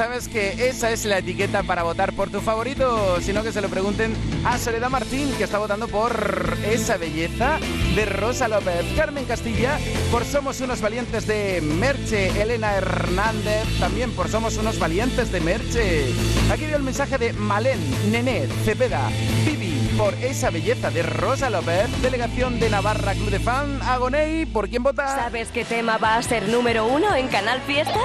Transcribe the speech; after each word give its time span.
Sabes 0.00 0.28
que 0.28 0.66
esa 0.66 0.90
es 0.92 1.04
la 1.04 1.18
etiqueta 1.18 1.62
para 1.62 1.82
votar 1.82 2.14
por 2.14 2.30
tu 2.30 2.40
favorito, 2.40 3.20
sino 3.20 3.42
que 3.42 3.52
se 3.52 3.60
lo 3.60 3.68
pregunten 3.68 4.14
a 4.46 4.56
Soledad 4.56 4.88
Martín, 4.88 5.30
que 5.36 5.44
está 5.44 5.58
votando 5.58 5.88
por 5.88 6.56
esa 6.64 6.96
belleza 6.96 7.58
de 7.94 8.06
Rosa 8.06 8.48
López, 8.48 8.82
Carmen 8.96 9.26
Castilla, 9.26 9.78
por 10.10 10.24
Somos 10.24 10.62
unos 10.62 10.80
valientes 10.80 11.26
de 11.26 11.60
Merche, 11.60 12.28
Elena 12.40 12.76
Hernández, 12.76 13.78
también 13.78 14.10
por 14.12 14.30
Somos 14.30 14.56
unos 14.56 14.78
valientes 14.78 15.30
de 15.32 15.40
Merche. 15.42 16.06
Aquí 16.50 16.64
veo 16.64 16.78
el 16.78 16.82
mensaje 16.82 17.18
de 17.18 17.34
Malén, 17.34 17.78
Nené, 18.10 18.48
Cepeda, 18.64 19.06
Vivi, 19.44 19.59
por 20.00 20.14
esa 20.14 20.48
belleza 20.48 20.90
de 20.90 21.02
Rosa 21.02 21.50
López, 21.50 21.86
delegación 22.00 22.58
de 22.58 22.70
Navarra 22.70 23.12
Club 23.12 23.28
de 23.28 23.38
Fan, 23.38 23.82
Agoney, 23.82 24.46
¿por 24.46 24.70
quién 24.70 24.82
vota? 24.82 25.06
¿Sabes 25.14 25.48
qué 25.48 25.62
tema 25.62 25.98
va 25.98 26.16
a 26.16 26.22
ser 26.22 26.48
número 26.48 26.86
uno 26.86 27.14
en 27.14 27.28
Canal 27.28 27.60
Fiesta? 27.60 27.98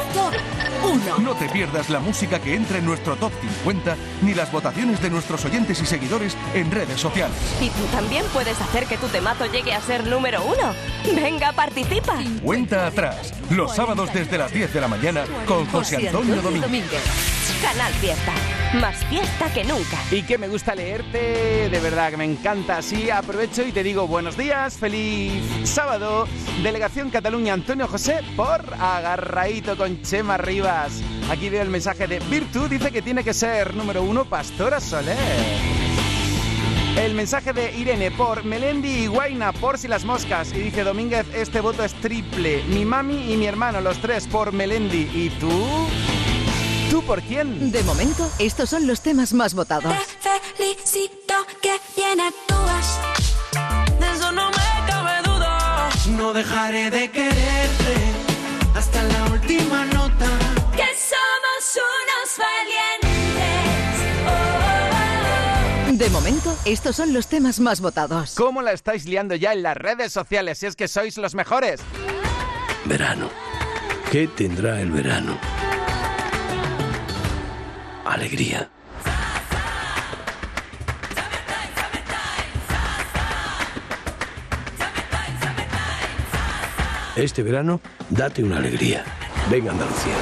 Uno. 0.84 1.20
No 1.20 1.36
te 1.36 1.48
pierdas 1.48 1.90
la 1.90 2.02
música 2.02 2.40
que 2.40 2.54
entra 2.54 2.80
en 2.80 2.86
nuestro 2.86 3.16
top 3.16 3.32
50 3.40 3.96
ni 4.24 4.34
las 4.34 4.52
votaciones 4.52 5.02
de 5.02 5.10
nuestros 5.10 5.46
oyentes 5.46 5.82
y 5.82 5.86
seguidores 5.86 6.36
en 6.54 6.70
redes 6.70 7.00
sociales. 7.00 7.38
Y 7.62 7.70
tú 7.70 7.86
también 7.94 8.26
puedes 8.34 8.60
hacer 8.60 8.88
que 8.88 8.98
tu 8.98 9.08
temazo 9.08 9.46
llegue 9.46 9.72
a 9.72 9.80
ser 9.80 10.06
número 10.06 10.44
uno. 10.44 10.74
Venga, 11.16 11.54
participa. 11.54 12.18
Cuenta 12.44 12.88
atrás, 12.88 13.34
los 13.50 13.74
sábados 13.74 14.14
desde 14.14 14.38
las 14.38 14.52
10 14.52 14.74
de 14.74 14.82
la 14.82 14.90
mañana 14.90 15.24
con 15.48 15.66
José 15.68 16.08
Antonio 16.08 16.42
Domínguez. 16.42 17.02
Canal 17.62 17.94
Fiesta. 17.94 18.34
Más 18.82 19.06
fiesta 19.06 19.54
que 19.54 19.64
nunca. 19.64 19.98
Y 20.12 20.24
que 20.24 20.38
me 20.38 20.48
gusta 20.48 20.76
leerte, 20.76 21.70
de 21.70 21.80
verdad 21.80 22.12
que 22.12 22.18
me 22.18 22.26
encanta. 22.26 22.78
Así 22.78 23.10
aprovecho 23.10 23.64
y 23.64 23.72
te 23.72 23.84
digo 23.84 24.08
buenos 24.08 24.38
días, 24.38 24.78
feliz 24.78 25.44
sábado. 25.64 26.28
Delegación 26.62 27.10
Cataluña 27.10 27.54
Antonio 27.54 27.88
José 27.88 28.20
por 28.36 28.62
agarradito 28.80 29.78
con 29.78 30.02
Chema 30.02 30.38
Rivas. 30.38 31.02
Aquí 31.30 31.50
veo 31.50 31.62
el 31.62 31.70
mensaje 31.70 32.08
de 32.08 32.20
Virtu, 32.20 32.68
dice 32.68 32.92
que 32.92 33.02
tiene 33.02 33.24
que 33.24 33.34
ser 33.34 33.76
número 33.76 34.04
uno 34.04 34.26
Pastora 34.26 34.82
Soler. 34.82 35.16
El 36.98 37.14
mensaje 37.14 37.54
de 37.54 37.78
Irene 37.78 38.12
por 38.12 38.44
Melendi 38.44 39.04
y 39.04 39.08
Guaina 39.08 39.54
por 39.54 39.78
si 39.78 39.88
las 39.88 40.06
moscas. 40.06 40.52
Y 40.54 40.60
dice 40.60 40.84
Domínguez, 40.84 41.26
este 41.34 41.62
voto 41.62 41.84
es 41.84 41.94
triple. 41.96 42.64
Mi 42.70 42.84
mami 42.84 43.34
y 43.34 43.38
mi 43.38 43.46
hermano, 43.46 43.80
los 43.80 44.00
tres 44.00 44.28
por 44.28 44.54
Melendi. 44.54 45.10
¿Y 45.14 45.30
tú? 45.40 45.50
¿Tú 46.90 47.04
por 47.04 47.22
quién? 47.22 47.72
De 47.72 47.84
momento, 47.84 48.30
estos 48.40 48.70
son 48.70 48.88
los 48.88 49.02
temas 49.02 49.34
más 49.34 49.54
votados. 49.54 49.94
Te 50.22 50.40
felicito 50.56 51.34
que 51.62 51.80
bien 51.96 52.20
actúas. 52.22 53.00
De 54.00 54.12
eso 54.12 54.32
no 54.32 54.50
me 54.50 54.88
cabe 54.88 55.22
duda. 55.24 55.90
No 56.10 56.34
dejaré 56.34 56.90
de 56.92 57.10
quererte 57.10 57.96
hasta 58.76 59.04
la 59.04 59.26
última 59.26 59.86
nota. 59.86 60.28
Que 60.76 60.88
somos 60.96 61.76
unos 61.76 62.38
valientes. 62.38 63.46
Oh, 64.26 64.30
oh, 64.30 65.90
oh. 65.90 65.94
De 65.94 66.10
momento, 66.10 66.58
estos 66.66 66.96
son 66.96 67.14
los 67.14 67.28
temas 67.28 67.60
más 67.60 67.82
votados. 67.82 68.36
¿Cómo 68.36 68.62
la 68.62 68.74
estáis 68.74 69.06
liando 69.06 69.36
ya 69.36 69.54
en 69.54 69.64
las 69.64 69.76
redes 69.76 70.14
sociales? 70.14 70.60
Si 70.60 70.68
es 70.68 70.76
que 70.76 70.88
sois 70.88 71.18
los 71.18 71.36
mejores. 71.36 71.82
Verano. 72.86 73.30
¿Qué 74.12 74.28
tendrá 74.28 74.80
el 74.82 74.92
verano? 74.92 75.38
Alegría. 78.06 78.70
Este 87.16 87.44
verano, 87.44 87.80
date 88.10 88.44
una 88.44 88.58
alegría. 88.58 89.04
Venga 89.50 89.72
Andalucía. 89.72 90.14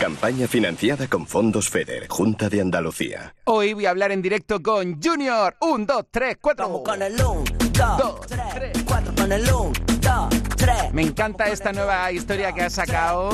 Campaña 0.00 0.46
financiada 0.46 1.06
con 1.08 1.26
fondos 1.26 1.68
FEDER, 1.70 2.06
Junta 2.08 2.48
de 2.48 2.60
Andalucía. 2.60 3.34
Hoy 3.44 3.72
voy 3.72 3.86
a 3.86 3.90
hablar 3.90 4.12
en 4.12 4.22
directo 4.22 4.62
con 4.62 5.02
Junior. 5.02 5.56
Un, 5.60 5.86
dos, 5.86 6.04
tres, 6.10 6.36
cuatro. 6.40 6.66
Vamos 6.66 6.82
con 6.84 7.02
el 7.02 7.14
1, 7.14 7.44
2, 7.98 8.26
3, 8.54 8.84
4 8.84 9.14
con 9.16 9.32
el 9.32 9.42
1, 9.42 9.72
2, 10.00 10.28
3. 10.28 10.43
Me 10.92 11.02
encanta 11.02 11.46
esta 11.46 11.72
nueva 11.72 12.10
historia 12.12 12.52
que 12.52 12.62
ha 12.62 12.70
sacado. 12.70 13.30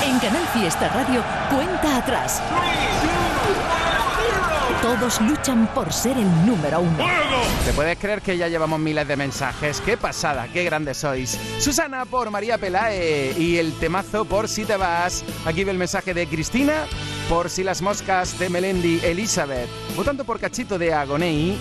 En 0.05 0.19
Canal 0.19 0.47
Fiesta 0.55 0.89
Radio, 0.89 1.23
cuenta 1.51 1.99
atrás. 1.99 2.43
Todos 4.81 5.21
luchan 5.21 5.69
por 5.75 5.93
ser 5.93 6.17
el 6.17 6.47
número 6.47 6.81
uno. 6.81 7.07
¿Te 7.65 7.73
puedes 7.73 7.99
creer 7.99 8.21
que 8.23 8.37
ya 8.37 8.49
llevamos 8.49 8.81
miles 8.81 9.07
de 9.07 9.17
mensajes? 9.17 9.81
¡Qué 9.81 9.97
pasada! 9.97 10.49
¡Qué 10.53 10.65
grandes 10.65 10.97
sois! 10.97 11.39
Susana 11.61 12.05
por 12.05 12.31
María 12.31 12.59
Pelae 12.59 13.35
y 13.39 13.59
el 13.59 13.79
temazo 13.79 14.25
por 14.25 14.49
Si 14.49 14.65
te 14.65 14.77
vas. 14.77 15.23
Aquí 15.47 15.63
ve 15.63 15.71
el 15.71 15.79
mensaje 15.79 16.15
de 16.15 16.27
Cristina 16.27 16.87
por 17.33 17.49
Si 17.49 17.65
las 17.65 17.81
moscas 17.81 18.39
de 18.39 18.51
Melendi 18.51 19.01
Elizabeth. 19.03 19.67
Votando 19.97 20.23
por 20.23 20.39
Cachito 20.39 20.79
de 20.79 20.93
Agonei. 20.93 21.57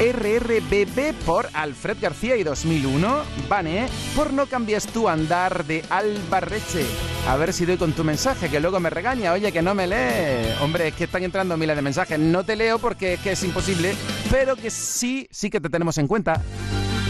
RRBB 0.00 1.12
por 1.26 1.46
Alfred 1.52 1.98
García 2.00 2.36
y 2.36 2.42
2001. 2.42 3.22
Vane 3.46 3.86
por 4.16 4.32
No 4.32 4.46
cambies 4.46 4.86
tu 4.86 5.06
andar 5.06 5.66
de 5.66 5.84
Albarreche. 5.90 6.86
A 7.28 7.36
ver 7.36 7.52
si 7.52 7.66
doy 7.66 7.76
con 7.76 7.92
tu 7.92 8.02
mensaje, 8.02 8.48
que 8.48 8.60
luego 8.60 8.80
me 8.80 8.88
regaña. 8.88 9.32
Oye, 9.32 9.52
que 9.52 9.60
no 9.60 9.74
me 9.74 9.86
lee. 9.86 10.54
Hombre, 10.62 10.88
es 10.88 10.94
que 10.94 11.04
están 11.04 11.22
entrando 11.22 11.58
miles 11.58 11.76
de 11.76 11.82
mensajes. 11.82 12.18
No 12.18 12.42
te 12.42 12.56
leo 12.56 12.78
porque 12.78 13.14
es 13.14 13.20
que 13.20 13.32
es 13.32 13.44
imposible, 13.44 13.94
pero 14.30 14.56
que 14.56 14.70
sí, 14.70 15.28
sí 15.30 15.50
que 15.50 15.60
te 15.60 15.68
tenemos 15.68 15.98
en 15.98 16.08
cuenta. 16.08 16.40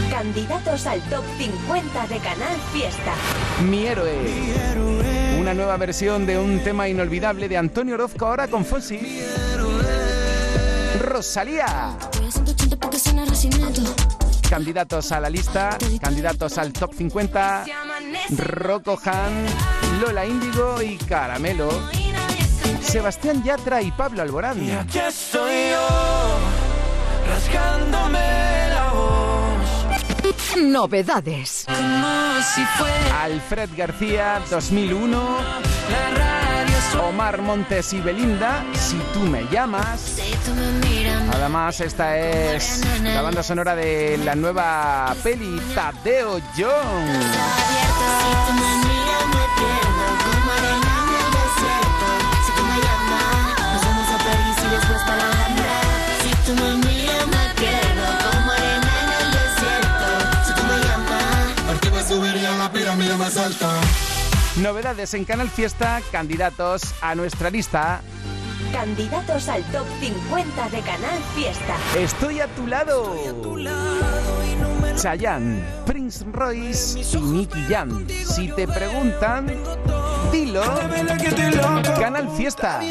Candidatos 0.09 0.85
al 0.85 1.01
top 1.03 1.23
50 1.37 2.07
de 2.07 2.17
Canal 2.17 2.57
Fiesta. 2.73 3.13
Mi 3.63 3.87
héroe. 3.87 5.24
Una 5.45 5.53
nueva 5.53 5.77
versión 5.77 6.25
de 6.25 6.39
un 6.39 6.59
tema 6.63 6.89
inolvidable 6.89 7.47
de 7.47 7.55
Antonio 7.55 7.93
Orozco 7.93 8.25
ahora 8.25 8.47
con 8.47 8.65
Fossi. 8.65 9.21
Rosalía. 10.99 11.95
Voy 12.17 12.27
a 12.27 12.31
180 12.31 12.75
porque 12.77 12.97
suena 12.97 13.25
resinato. 13.25 13.83
Candidatos 14.49 15.11
a 15.11 15.19
la 15.19 15.29
lista, 15.29 15.77
candidatos 16.01 16.57
al 16.57 16.73
top 16.73 16.95
50. 16.95 17.63
Rocco 18.35 18.99
Han, 19.05 19.45
Lola 20.01 20.25
Índigo 20.25 20.81
y 20.81 20.97
Caramelo. 20.97 21.69
Sebastián 22.81 23.43
Yatra 23.43 23.83
y 23.83 23.91
Pablo 23.91 24.23
Alborán. 24.23 24.63
Y 24.63 24.71
aquí 24.71 24.97
yo, 24.97 25.47
rasgándome. 27.29 28.54
Novedades. 30.55 31.65
Como 31.67 32.41
si 32.53 32.63
fuera 32.77 33.23
Alfred 33.23 33.69
García, 33.75 34.41
2001. 34.49 35.37
la 35.89 36.09
radio 36.17 36.75
suena. 36.91 37.07
Omar 37.07 37.41
Montes 37.41 37.93
y 37.93 37.99
Belinda, 37.99 38.63
Si 38.73 38.97
tú 39.13 39.19
me 39.21 39.43
llamas. 39.51 39.99
Si 39.99 40.31
tú 40.45 40.53
me 40.55 40.71
miras, 40.87 41.35
Además, 41.35 41.81
esta 41.81 42.17
es 42.17 42.81
la 43.03 43.21
banda 43.21 43.43
sonora 43.43 43.75
de 43.75 44.17
la 44.23 44.35
nueva 44.35 45.13
peli 45.23 45.59
Tadeo 45.73 46.39
John. 46.57 47.05
Si 56.23 56.51
tú 56.53 56.84
a 63.15 63.17
más 63.17 63.37
alta. 63.37 63.81
Novedades 64.57 65.13
en 65.13 65.25
Canal 65.25 65.49
Fiesta, 65.49 66.01
candidatos 66.11 66.93
a 67.01 67.15
nuestra 67.15 67.49
lista. 67.49 68.01
Candidatos 68.71 69.47
al 69.47 69.63
top 69.71 69.85
50 69.99 70.69
de 70.69 70.79
Canal 70.81 71.19
Fiesta. 71.35 71.75
Estoy 71.97 72.41
a 72.41 72.47
tu 72.47 72.67
lado. 72.67 73.15
Chayanne, 74.97 75.63
Prince 75.85 76.25
Royce 76.31 76.99
y 76.99 77.21
Nicky 77.21 77.65
Jam. 77.69 78.07
Si 78.07 78.49
te 78.49 78.67
preguntan, 78.67 79.49
estilo. 80.25 80.63
Canal 81.99 82.29
Fiesta. 82.35 82.81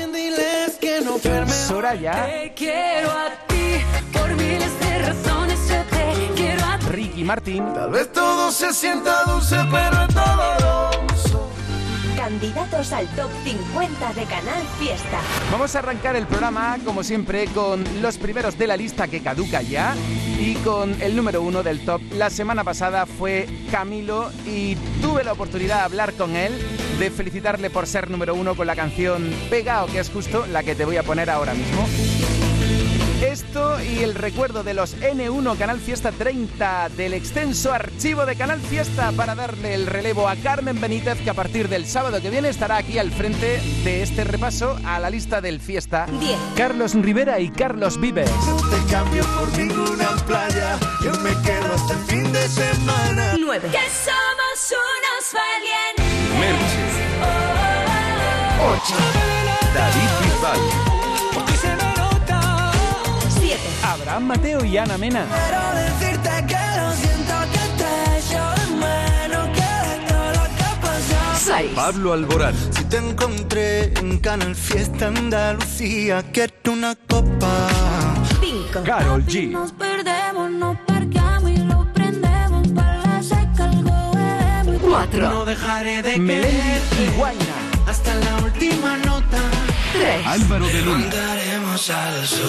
Soraya. 1.67 2.27
Te 2.27 2.55
quiero 2.55 3.11
a 3.11 3.31
ti 3.49 3.81
por 4.13 4.29
miles 4.37 4.79
de 4.79 4.84
Ricky 6.95 7.25
Martin. 7.25 7.65
Tal 7.75 7.91
vez 7.91 8.13
todo 8.13 8.53
se 8.53 8.73
sienta 8.73 9.25
dulce, 9.25 9.57
pero 9.71 10.03
es 10.03 10.15
doloroso. 10.15 11.51
Candidatos 12.17 12.93
al 12.93 13.09
top 13.17 13.31
50 13.43 14.13
de 14.13 14.25
Canal 14.25 14.63
Fiesta. 14.79 15.19
Vamos 15.51 15.75
a 15.75 15.81
arrancar 15.81 16.15
el 16.15 16.27
programa, 16.27 16.79
como 16.85 17.03
siempre, 17.03 17.47
con 17.49 17.85
los 18.01 18.17
primeros 18.17 18.57
de 18.57 18.69
la 18.69 18.77
lista 18.77 19.09
que 19.09 19.21
caduca 19.21 19.61
ya 19.61 19.95
y 20.39 20.55
con 20.57 21.03
el 21.03 21.17
número 21.17 21.43
uno 21.43 21.65
del 21.65 21.85
top. 21.85 22.01
La 22.13 22.31
semana 22.31 22.63
pasada 22.63 23.07
fue 23.07 23.49
Camilo 23.73 24.31
y 24.47 24.77
tuve 25.03 25.25
la 25.25 25.33
oportunidad 25.33 25.79
de 25.79 25.83
hablar 25.83 26.15
con 26.15 26.37
él, 26.37 26.53
de 27.01 27.11
felicitarle 27.11 27.71
por 27.71 27.89
ser 27.89 28.09
número 28.09 28.37
uno 28.37 28.55
con 28.55 28.69
la 28.69 28.77
canción 28.77 29.35
Pegao, 29.51 29.87
que 29.87 29.99
es 29.99 30.11
justo 30.11 30.47
la 30.47 30.63
que 30.63 30.77
te 30.77 30.85
voy 30.85 30.97
a 30.97 31.03
poner 31.03 31.29
ahora 31.29 31.55
mismo. 31.55 31.89
Esto 33.23 33.83
y 33.83 34.03
el 34.03 34.15
recuerdo 34.15 34.63
de 34.63 34.75
los 34.75 34.97
N1 34.97 35.57
Canal 35.57 35.81
Fiesta 35.81 36.13
30 36.13 36.91
del 36.91 37.15
extenso 37.15 37.73
archivo 37.73 38.27
de 38.27 38.37
Canal 38.37 38.61
Fiesta 38.61 39.13
para 39.13 39.35
darle 39.35 39.75
el 39.75 39.87
relevo 39.87 40.29
a 40.29 40.37
Carmen 40.37 40.81
Benítez 40.81 41.19
que 41.23 41.31
a 41.31 41.35
partir 41.35 41.69
del 41.69 41.87
sábado 41.87 42.21
que 42.21 42.31
viene 42.31 42.49
estará 42.49 42.77
aquí 42.77 42.99
al 42.99 43.11
frente 43.11 43.61
de 43.85 44.03
este 44.03 44.25
repaso 44.25 44.79
a 44.85 44.99
la 44.99 45.11
lista 45.11 45.41
del 45.41 45.61
Fiesta. 45.61 46.07
10. 46.21 46.39
Carlos 46.57 46.95
Rivera 46.95 47.41
y 47.41 47.51
Carlos 47.51 48.01
Vives. 48.01 48.31
Te 48.31 48.93
cambio 48.93 49.25
por 49.39 49.59
ninguna 49.59 50.11
playa. 50.27 50.79
Yo 51.03 51.13
me 51.21 51.31
quedo 51.43 51.75
hasta 51.75 51.95
el 51.95 52.01
fin 52.01 52.33
de 52.33 52.49
semana. 52.49 53.37
9. 53.39 53.69
Que 53.71 53.79
somos 53.91 54.73
unos 54.73 55.33
valientes. 55.33 56.05
Merche, 56.39 57.05
8. 58.61 59.35
David 59.75 60.11
Bisbal, 60.21 60.84
Abraham 64.15 64.29
Mateo 64.29 64.65
y 64.65 64.79
Ana 64.79 64.97
Mena. 64.97 65.27
Quiero 65.27 65.63
decirte 65.75 66.31
que 66.47 66.63
lo 66.79 66.93
siento 66.93 67.35
que 67.53 67.65
te 67.81 68.19
echo 68.19 68.45
de 68.55 68.67
menos 68.77 69.49
que 69.49 70.07
todo 70.07 70.27
lo 70.29 70.57
que 70.57 70.63
ha 70.63 70.81
pasado. 70.81 71.59
6. 71.59 71.73
Pablo 71.75 72.13
Alborán, 72.13 72.55
Si 72.71 72.85
te 72.85 72.99
encontré 72.99 73.93
en 73.99 74.19
Canal 74.19 74.55
Fiesta 74.55 75.09
Andalucía, 75.09 76.23
quiero 76.33 76.53
una 76.73 76.95
copa. 76.95 77.69
5. 78.41 78.85
Carol 78.85 79.27
G. 79.27 79.51
Nos 79.51 79.73
perdemos, 79.73 80.49
nos 80.49 80.77
parqueamos 80.87 81.51
y 81.51 81.57
lo 81.57 81.93
prendemos. 81.93 82.69
Para 82.69 82.99
la 82.99 83.21
seca 83.21 83.65
algo 83.65 84.13
bebemos. 84.13 84.81
4. 84.81 85.45
dejaré 85.45 86.03
de 86.03 86.19
Melendi 86.19 87.03
y 87.03 87.17
Guaina. 87.19 87.55
hasta 87.89 88.15
la 88.15 88.45
última 88.45 88.97
nota. 88.99 89.64
3. 89.95 90.27
Álvaro 90.27 90.67
de 90.67 90.83
Luna, 90.83 91.07
Daremos 91.07 91.89
al 91.91 92.27
sol. 92.27 92.43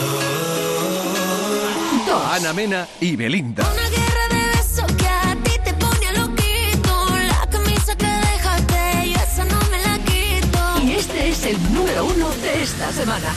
2. 2.07 2.25
Ana 2.31 2.53
Mena 2.53 2.88
y 3.00 3.15
Belinda. 3.15 3.63
Una 3.71 3.89
guerra 3.89 4.27
de 4.30 4.57
besos 4.57 4.92
que 4.97 5.07
a 5.07 5.36
ti 5.44 5.51
te 5.63 5.74
pone 5.75 6.12
loquito. 6.18 7.15
La 7.27 7.47
camisa 7.51 7.95
que 7.95 8.07
dejaste, 8.07 9.12
yo 9.12 9.19
esa 9.21 9.45
no 9.45 9.59
me 9.69 9.80
la 9.80 10.00
quito. 10.09 10.81
Y 10.83 10.92
este 10.94 11.30
es 11.30 11.44
el 11.45 11.74
número 11.74 12.06
uno 12.06 12.30
de 12.30 12.63
esta 12.63 12.92
semana. 12.92 13.31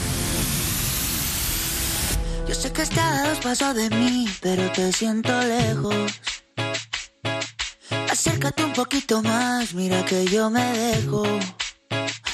Yo 2.47 2.55
sé 2.55 2.71
que 2.73 2.81
estás 2.81 3.19
a 3.19 3.29
dos 3.29 3.37
pasos 3.39 3.75
de 3.75 3.91
mí, 3.91 4.27
pero 4.41 4.71
te 4.71 4.91
siento 4.91 5.39
lejos. 5.41 6.19
Acércate 8.09 8.63
un 8.65 8.73
poquito 8.73 9.21
más, 9.21 9.75
mira 9.75 10.03
que 10.03 10.25
yo 10.25 10.49
me 10.49 10.63
dejo. 10.63 11.23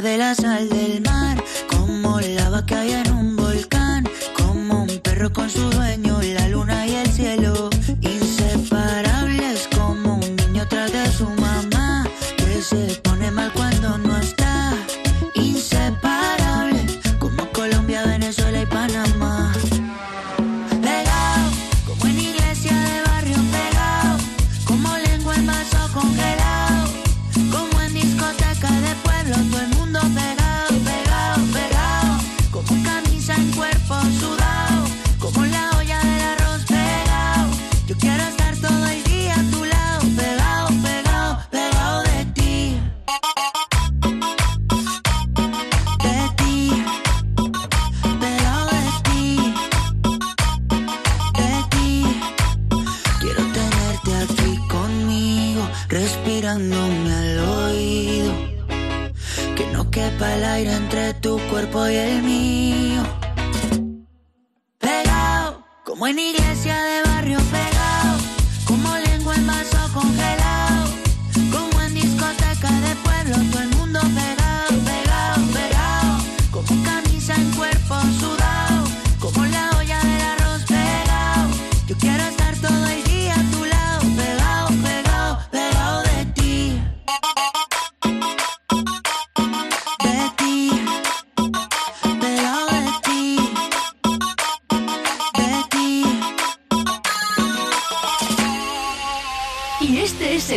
De 0.00 0.16
la 0.16 0.34
sal 0.34 0.77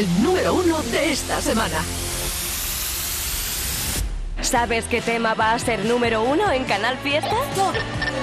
el 0.01 0.23
número 0.23 0.55
uno 0.55 0.81
de 0.91 1.11
esta 1.11 1.39
semana. 1.41 1.77
¿Sabes 4.41 4.85
qué 4.85 4.99
tema 4.99 5.35
va 5.35 5.53
a 5.53 5.59
ser 5.59 5.85
número 5.85 6.23
uno 6.23 6.51
en 6.51 6.63
Canal 6.63 6.97
Fiesta? 6.97 7.35
Top 7.55 7.75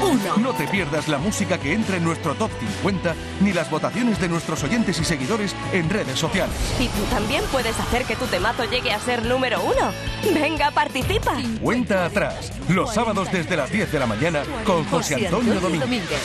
1. 0.02 0.38
No 0.38 0.52
te 0.54 0.66
pierdas 0.66 1.06
la 1.06 1.18
música 1.18 1.56
que 1.58 1.72
entra 1.72 1.96
en 1.96 2.02
nuestro 2.02 2.34
top 2.34 2.50
50 2.58 3.14
ni 3.40 3.52
las 3.52 3.70
votaciones 3.70 4.20
de 4.20 4.28
nuestros 4.28 4.64
oyentes 4.64 4.98
y 4.98 5.04
seguidores 5.04 5.54
en 5.72 5.88
redes 5.88 6.18
sociales. 6.18 6.56
Y 6.80 6.88
tú 6.88 7.04
también 7.10 7.44
puedes 7.52 7.78
hacer 7.78 8.04
que 8.04 8.16
tu 8.16 8.26
temazo 8.26 8.64
llegue 8.64 8.90
a 8.90 8.98
ser 8.98 9.24
número 9.24 9.62
uno. 9.62 9.92
Venga, 10.34 10.72
participa. 10.72 11.36
Cuenta 11.62 12.06
atrás, 12.06 12.50
los 12.68 12.92
sábados 12.92 13.30
desde 13.30 13.56
las 13.56 13.70
10 13.70 13.92
de 13.92 13.98
la 14.00 14.06
mañana 14.06 14.42
con 14.64 14.84
José 14.86 15.14
Antonio 15.14 15.60
Domínguez. 15.60 16.20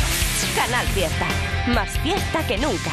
Canal 0.56 0.88
Fiesta. 0.88 1.28
Más 1.68 1.92
fiesta 2.00 2.46
que 2.48 2.58
nunca. 2.58 2.92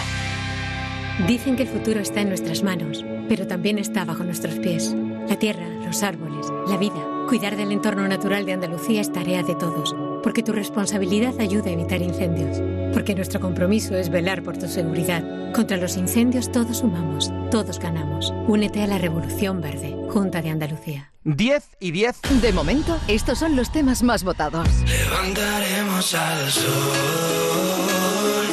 Dicen 1.26 1.56
que 1.56 1.62
el 1.62 1.68
futuro 1.68 2.00
está 2.00 2.22
en 2.22 2.28
nuestras 2.28 2.62
manos, 2.62 3.04
pero 3.28 3.46
también 3.46 3.78
está 3.78 4.04
bajo 4.04 4.24
nuestros 4.24 4.54
pies. 4.58 4.94
La 5.28 5.38
tierra, 5.38 5.68
los 5.84 6.02
árboles, 6.02 6.46
la 6.66 6.76
vida. 6.76 7.06
Cuidar 7.28 7.56
del 7.56 7.72
entorno 7.72 8.08
natural 8.08 8.44
de 8.46 8.54
Andalucía 8.54 9.00
es 9.00 9.12
tarea 9.12 9.42
de 9.42 9.54
todos, 9.54 9.94
porque 10.22 10.42
tu 10.42 10.52
responsabilidad 10.52 11.38
ayuda 11.38 11.66
a 11.70 11.72
evitar 11.72 12.02
incendios, 12.02 12.60
porque 12.92 13.14
nuestro 13.14 13.38
compromiso 13.38 13.96
es 13.96 14.08
velar 14.08 14.42
por 14.42 14.58
tu 14.58 14.66
seguridad. 14.66 15.52
Contra 15.52 15.76
los 15.76 15.96
incendios 15.96 16.50
todos 16.50 16.78
sumamos, 16.78 17.30
todos 17.50 17.78
ganamos. 17.78 18.32
Únete 18.48 18.82
a 18.82 18.86
la 18.86 18.98
Revolución 18.98 19.60
Verde, 19.60 19.96
Junta 20.08 20.42
de 20.42 20.50
Andalucía. 20.50 21.12
10 21.24 21.76
y 21.80 21.90
10. 21.92 22.20
De 22.40 22.52
momento, 22.52 22.98
estos 23.06 23.38
son 23.38 23.54
los 23.54 23.70
temas 23.70 24.02
más 24.02 24.24
votados. 24.24 24.68
Levantaremos 24.86 26.14
al 26.14 26.50
sol. 26.50 26.72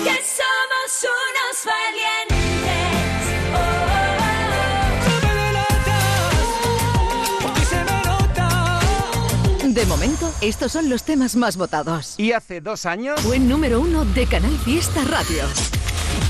Que 0.04 0.20
somos 0.22 1.04
unos 1.04 1.66
valientes. 1.66 2.37
De 9.78 9.86
momento, 9.86 10.34
estos 10.42 10.72
son 10.72 10.90
los 10.90 11.04
temas 11.04 11.36
más 11.36 11.56
votados. 11.56 12.16
Y 12.18 12.32
hace 12.32 12.62
dos 12.62 12.88
años. 12.88 13.22
Fue 13.22 13.38
número 13.38 13.80
uno 13.80 14.06
de 14.06 14.26
Canal 14.26 14.58
Fiesta 14.58 15.04
Radio. 15.04 15.44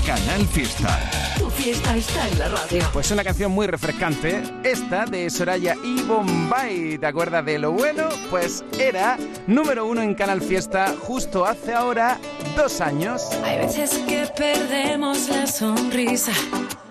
Canal 0.04 0.46
Fiesta. 0.48 1.34
Tu 1.38 1.48
fiesta 1.48 1.96
está 1.96 2.28
en 2.28 2.38
la 2.40 2.48
radio. 2.50 2.86
Pues 2.92 3.10
una 3.10 3.24
canción 3.24 3.50
muy 3.50 3.66
refrescante, 3.66 4.42
esta 4.64 5.06
de 5.06 5.30
Soraya 5.30 5.76
y 5.82 6.02
Bombay. 6.02 6.98
¿Te 6.98 7.06
acuerdas 7.06 7.42
de 7.46 7.58
lo 7.58 7.72
bueno? 7.72 8.10
Pues 8.28 8.62
era 8.78 9.16
número 9.46 9.86
uno 9.86 10.02
en 10.02 10.14
Canal 10.14 10.42
Fiesta 10.42 10.94
justo 11.00 11.46
hace 11.46 11.72
ahora 11.72 12.20
dos 12.54 12.82
años. 12.82 13.22
Hay 13.44 13.60
veces 13.60 13.98
que 14.06 14.28
perdemos 14.36 15.26
la 15.30 15.46
sonrisa 15.46 16.32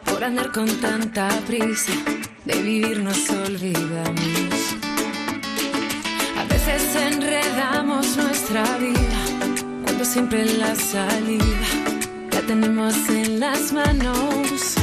por 0.06 0.24
andar 0.24 0.52
con 0.52 0.68
tanta 0.82 1.30
prisa. 1.46 1.92
De 2.46 2.60
vivir 2.64 3.04
nos 3.04 3.30
olvidamos. 3.30 4.47
Enredamos 7.48 8.18
nuestra 8.18 8.64
vida 8.78 9.20
cuando 9.84 10.04
siempre 10.04 10.46
la 10.46 10.76
salida 10.76 11.68
la 12.32 12.42
tenemos 12.42 12.96
en 13.10 13.40
las 13.40 13.72
manos. 13.72 14.76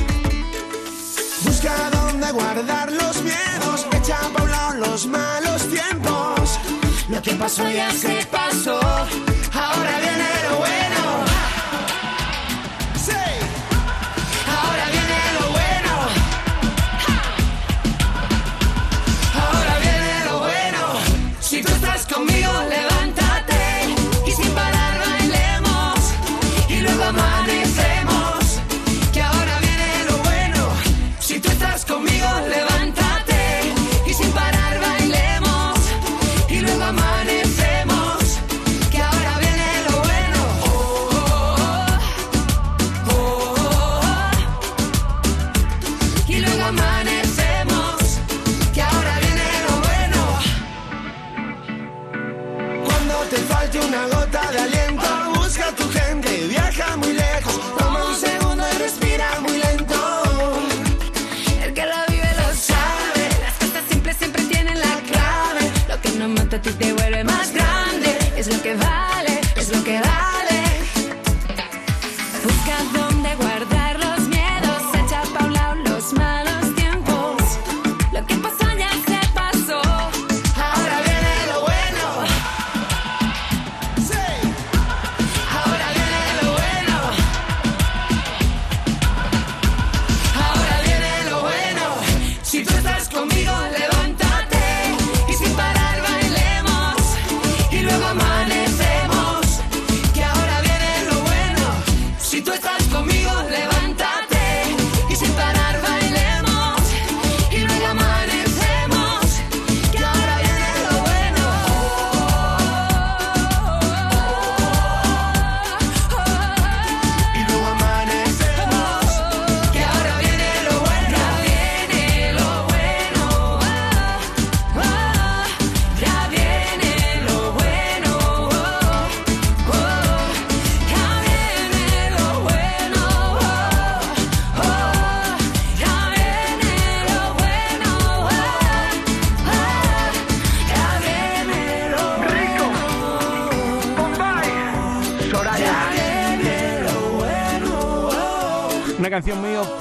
Busca 1.44 1.90
dónde 1.90 2.30
guardar 2.33 2.90
los 2.92 3.23
miedos, 3.23 3.87
echa 3.97 4.18
pa' 4.35 4.71
un 4.73 4.80
los 4.80 5.06
malos 5.06 5.68
tiempos. 5.68 6.59
Lo 7.09 7.21
que 7.21 7.35
pasó 7.35 7.68
ya 7.71 7.90
se 7.90 8.26
pasó, 8.30 8.80
ahora 8.80 9.99
viene 10.00 10.28
lo 10.49 10.56
bueno. 10.59 10.73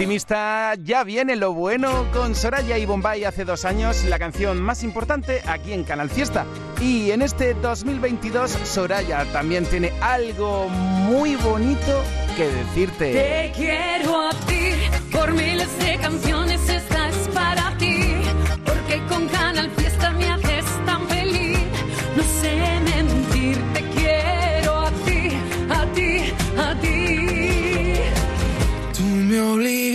Optimista. 0.03 0.73
Ya 0.83 1.05
viene 1.05 1.37
lo 1.37 1.53
bueno 1.53 2.05
con 2.11 2.35
Soraya 2.35 2.77
y 2.77 2.85
Bombay 2.85 3.23
hace 3.23 3.45
dos 3.45 3.63
años, 3.63 4.03
la 4.03 4.19
canción 4.19 4.61
más 4.61 4.83
importante 4.83 5.41
aquí 5.47 5.71
en 5.71 5.85
Canal 5.85 6.09
Fiesta. 6.09 6.45
Y 6.81 7.11
en 7.11 7.21
este 7.21 7.53
2022, 7.53 8.51
Soraya 8.51 9.23
también 9.31 9.65
tiene 9.65 9.93
algo 10.01 10.67
muy 10.67 11.37
bonito 11.37 12.03
que 12.35 12.47
decirte. 12.47 13.13
Te 13.13 13.51
quiero 13.55 14.27
a 14.27 14.31
ti, 14.45 14.71
por 15.09 15.31
miles 15.31 15.69
de 15.79 15.97
canciones 15.97 16.69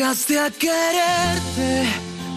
obligaste 0.09 0.41
a 0.41 0.51
quererte 0.51 1.87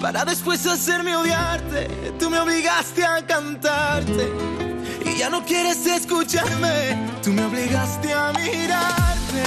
para 0.01 0.25
después 0.25 0.65
hacerme 0.67 1.15
odiarte. 1.15 1.87
Tú 2.19 2.29
me 2.29 2.37
obligaste 2.37 3.05
a 3.05 3.25
cantarte 3.25 4.29
y 5.05 5.17
ya 5.17 5.29
no 5.29 5.45
quieres 5.45 5.85
escucharme. 5.85 6.97
Tú 7.23 7.29
me 7.31 7.45
obligaste 7.45 8.11
a 8.11 8.33
mirarte 8.33 9.43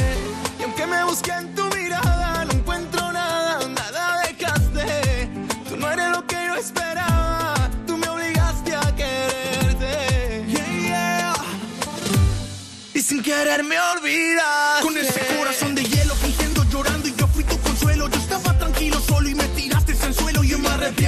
y 0.59 0.63
aunque 0.63 0.87
me 0.87 1.05
busqué 1.05 1.33
en 1.33 1.55
tu 1.55 1.65
mirada 1.77 2.47
no 2.47 2.53
encuentro 2.53 3.13
nada, 3.13 3.69
nada 3.69 4.23
dejaste. 4.27 5.29
Tú 5.69 5.77
no 5.77 5.91
eres 5.91 6.09
lo 6.09 6.27
que 6.27 6.37
yo 6.47 6.55
esperaba. 6.55 7.55
Tú 7.87 7.99
me 7.99 8.09
obligaste 8.09 8.75
a 8.75 8.97
quererte. 8.97 10.47
Yeah, 10.49 10.81
yeah. 10.81 11.35
Y 12.95 13.03
sin 13.03 13.23
querer 13.23 13.63
me 13.65 13.79
olvidas. 13.79 14.81
Con 14.81 14.97
ese 14.97 15.21
corazón 15.37 15.64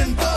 me 0.07 0.36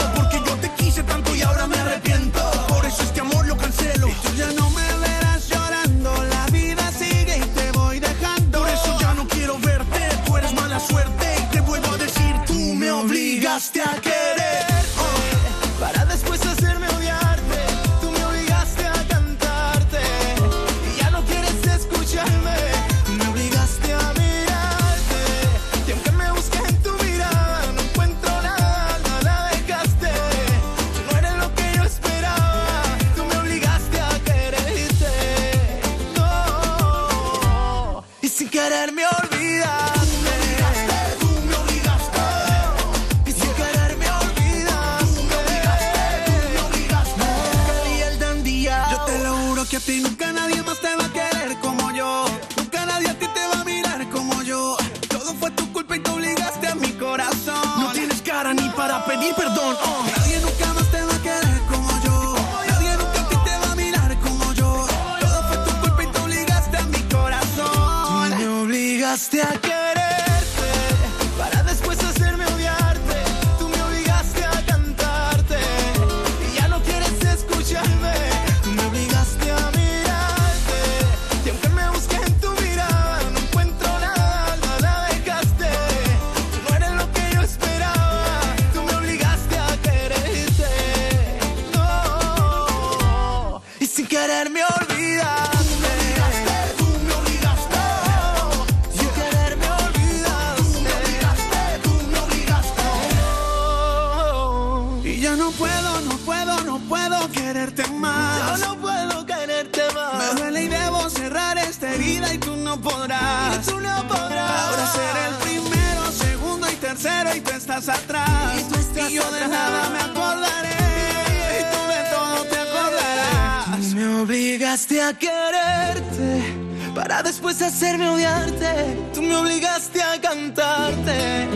después 127.23 127.61
hacerme 127.61 128.09
odiarte. 128.09 128.97
Tú 129.13 129.21
me 129.21 129.35
obligaste 129.35 130.01
a 130.01 130.19
cantarte 130.21 131.47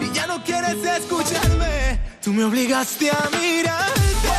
y 0.00 0.12
ya 0.14 0.26
no 0.26 0.42
quieres 0.44 0.76
escucharme. 0.84 1.98
Tú 2.22 2.32
me 2.32 2.44
obligaste 2.44 3.10
a 3.10 3.28
mirarte. 3.40 4.29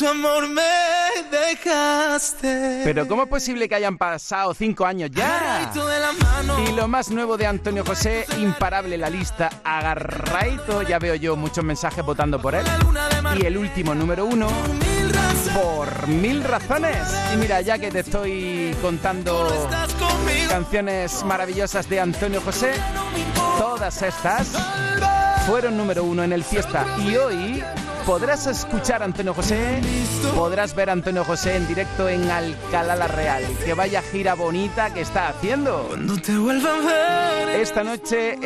Tu 0.00 0.08
amor 0.08 0.48
me 0.48 0.62
dejaste. 1.30 2.80
Pero 2.84 3.06
¿cómo 3.06 3.24
es 3.24 3.28
posible 3.28 3.68
que 3.68 3.74
hayan 3.74 3.98
pasado 3.98 4.54
cinco 4.54 4.86
años 4.86 5.10
ya? 5.12 5.70
Y 6.66 6.72
lo 6.72 6.88
más 6.88 7.10
nuevo 7.10 7.36
de 7.36 7.46
Antonio 7.46 7.84
José, 7.84 8.24
imparable 8.38 8.96
la 8.96 9.10
lista, 9.10 9.50
agarraito, 9.62 10.80
ya 10.82 10.98
veo 10.98 11.16
yo 11.16 11.36
muchos 11.36 11.62
mensajes 11.62 12.02
votando 12.02 12.40
por 12.40 12.54
él. 12.54 12.64
Y 13.38 13.44
el 13.44 13.58
último 13.58 13.94
número 13.94 14.24
uno, 14.24 14.48
por 15.54 16.08
mil 16.08 16.42
razones. 16.44 16.96
Y 17.34 17.36
mira, 17.36 17.60
ya 17.60 17.78
que 17.78 17.90
te 17.90 18.00
estoy 18.00 18.74
contando 18.80 19.68
canciones 20.48 21.22
maravillosas 21.24 21.86
de 21.90 22.00
Antonio 22.00 22.40
José, 22.40 22.72
todas 23.58 24.00
estas 24.00 24.52
fueron 25.46 25.76
número 25.76 26.04
uno 26.04 26.24
en 26.24 26.32
el 26.32 26.42
fiesta. 26.42 26.86
Y 26.98 27.16
hoy 27.16 27.62
podrás 28.06 28.46
escuchar 28.46 29.02
a 29.02 29.04
Antonio 29.04 29.34
José, 29.34 29.80
podrás 30.34 30.74
ver 30.74 30.90
a 30.90 30.92
Antonio 30.92 31.24
José 31.24 31.56
en 31.56 31.66
directo 31.66 32.08
en 32.08 32.30
Alcalá 32.30 32.96
la 32.96 33.08
Real. 33.08 33.44
Que 33.64 33.74
vaya 33.74 34.02
gira 34.02 34.34
bonita 34.34 34.92
que 34.92 35.00
está 35.00 35.28
haciendo. 35.28 35.96
Esta 37.54 37.84
noche 37.84 38.38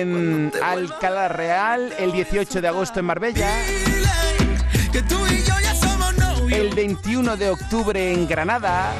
en 0.00 0.52
Alcalá 0.62 1.28
Real, 1.28 1.92
el 1.98 2.12
18 2.12 2.60
de 2.60 2.68
agosto 2.68 3.00
en 3.00 3.06
Marbella. 3.06 3.50
Que 4.92 5.02
tú 5.02 5.16
y 5.26 5.42
yo 5.42 5.54
ya 5.62 5.74
somos 5.74 6.16
novios. 6.16 6.52
El 6.52 6.74
21 6.74 7.36
de 7.36 7.50
octubre 7.50 8.12
en 8.12 8.26
Granada. 8.26 8.92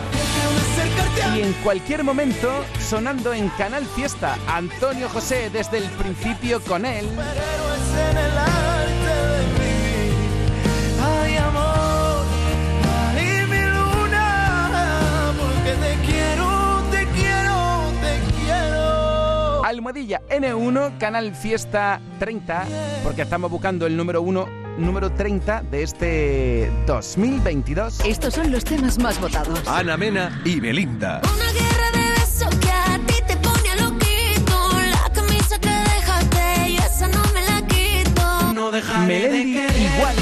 Y 1.35 1.43
en 1.43 1.53
cualquier 1.65 2.05
momento 2.05 2.65
sonando 2.81 3.33
en 3.33 3.49
Canal 3.51 3.85
Fiesta. 3.87 4.37
Antonio 4.47 5.09
José 5.09 5.51
desde 5.51 5.79
el 5.79 5.85
principio 5.85 6.61
con 6.61 6.87
él. 6.87 7.07
Almohadilla 19.69 20.23
N1, 20.31 20.97
Canal 20.97 21.35
Fiesta 21.35 22.01
30, 22.19 22.65
porque 23.05 23.21
estamos 23.21 23.51
buscando 23.51 23.87
el 23.87 23.99
número 23.99 24.23
1, 24.23 24.49
número 24.79 25.13
30 25.13 25.61
de 25.71 25.83
este 25.83 26.73
2022. 26.87 28.01
Estos 28.07 28.33
son 28.33 28.51
los 28.51 28.65
temas 28.65 28.99
más 28.99 29.21
votados. 29.21 29.61
Ana 29.69 29.99
Mena 29.99 30.41
y 30.43 30.59
Belinda. 30.59 31.21
Una 31.23 31.53
guerra 31.53 31.91
de 31.93 32.11
besos 32.19 32.55
que 32.61 32.71
a 32.71 32.99
ti 33.07 33.15
te 33.27 33.37
pone 33.37 33.69
a 33.69 33.77
loquito. 33.77 34.81
La 34.91 35.13
camisa 35.13 35.59
que 35.61 35.69
dejaste, 35.69 36.73
yo 36.73 36.83
esa 36.83 37.09
no 37.09 37.23
me 37.35 37.43
la 37.43 37.67
quito. 37.67 38.53
No 38.55 38.71
dejaré 38.71 39.07
Melendi 39.07 39.53
de 39.53 39.61
quererte 39.61 39.97
igual. 39.97 40.15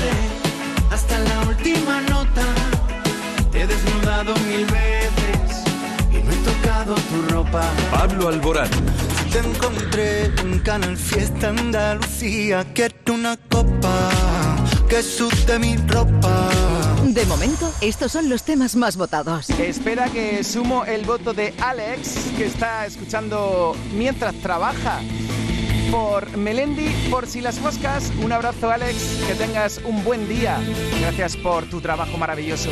hasta 0.90 1.18
la 1.20 1.48
última 1.48 2.00
nota. 2.00 2.42
Te 3.52 3.60
he 3.62 3.66
desnudado 3.68 4.34
mil 4.48 4.66
veces 4.66 5.62
y 6.10 6.16
no 6.16 6.32
he 6.32 6.36
tocado 6.36 6.94
tu 6.96 7.32
ropa. 7.32 7.62
Pablo 7.92 8.26
Alborán. 8.26 8.70
Te 9.36 9.46
encontré 9.46 10.24
en 10.40 10.60
Canal 10.60 10.96
Fiesta 10.96 11.50
Andalucía. 11.50 12.64
Quiero 12.72 13.12
una 13.12 13.36
copa 13.36 14.10
que 14.88 15.02
sude 15.02 15.58
mi 15.58 15.76
ropa. 15.76 16.48
De 17.04 17.26
momento, 17.26 17.70
estos 17.82 18.12
son 18.12 18.30
los 18.30 18.44
temas 18.44 18.76
más 18.76 18.96
votados. 18.96 19.50
Espera 19.50 20.08
que 20.08 20.42
sumo 20.42 20.86
el 20.86 21.04
voto 21.04 21.34
de 21.34 21.52
Alex, 21.60 22.30
que 22.38 22.46
está 22.46 22.86
escuchando 22.86 23.76
mientras 23.94 24.34
trabaja. 24.36 25.02
Por 25.90 26.34
Melendi, 26.38 26.88
por 27.10 27.26
si 27.26 27.42
las 27.42 27.60
moscas. 27.60 28.10
Un 28.22 28.32
abrazo, 28.32 28.70
Alex. 28.70 28.96
Que 29.26 29.34
tengas 29.34 29.82
un 29.84 30.02
buen 30.02 30.26
día. 30.30 30.58
Gracias 31.02 31.36
por 31.36 31.66
tu 31.66 31.82
trabajo 31.82 32.16
maravilloso. 32.16 32.70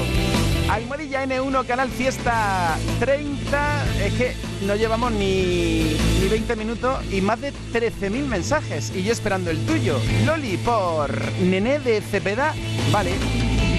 Almohadilla 0.68 1.24
N1, 1.24 1.66
Canal 1.66 1.90
Fiesta 1.90 2.76
30. 3.00 3.84
Es 4.02 4.12
que 4.14 4.34
no 4.66 4.74
llevamos 4.76 5.12
ni, 5.12 5.96
ni 6.20 6.28
20 6.28 6.56
minutos 6.56 7.04
y 7.12 7.20
más 7.20 7.40
de 7.40 7.52
13.000 7.72 8.26
mensajes. 8.26 8.92
Y 8.94 9.02
yo 9.02 9.12
esperando 9.12 9.50
el 9.50 9.64
tuyo. 9.66 9.98
Loli, 10.24 10.56
por 10.58 11.10
Nené 11.40 11.78
de 11.78 12.00
Cepeda. 12.00 12.54
Vale, 12.90 13.12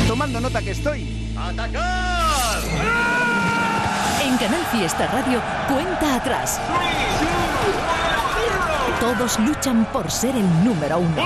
tomando 0.07 0.39
nota 0.39 0.61
que 0.61 0.71
estoy. 0.71 1.01
En 4.23 4.37
Canal 4.37 4.65
Fiesta 4.71 5.07
Radio, 5.07 5.41
cuenta 5.67 6.15
atrás. 6.15 6.59
Todos 8.99 9.39
luchan 9.39 9.85
por 9.91 10.09
ser 10.09 10.35
el 10.35 10.63
número 10.63 10.99
uno. 10.99 11.23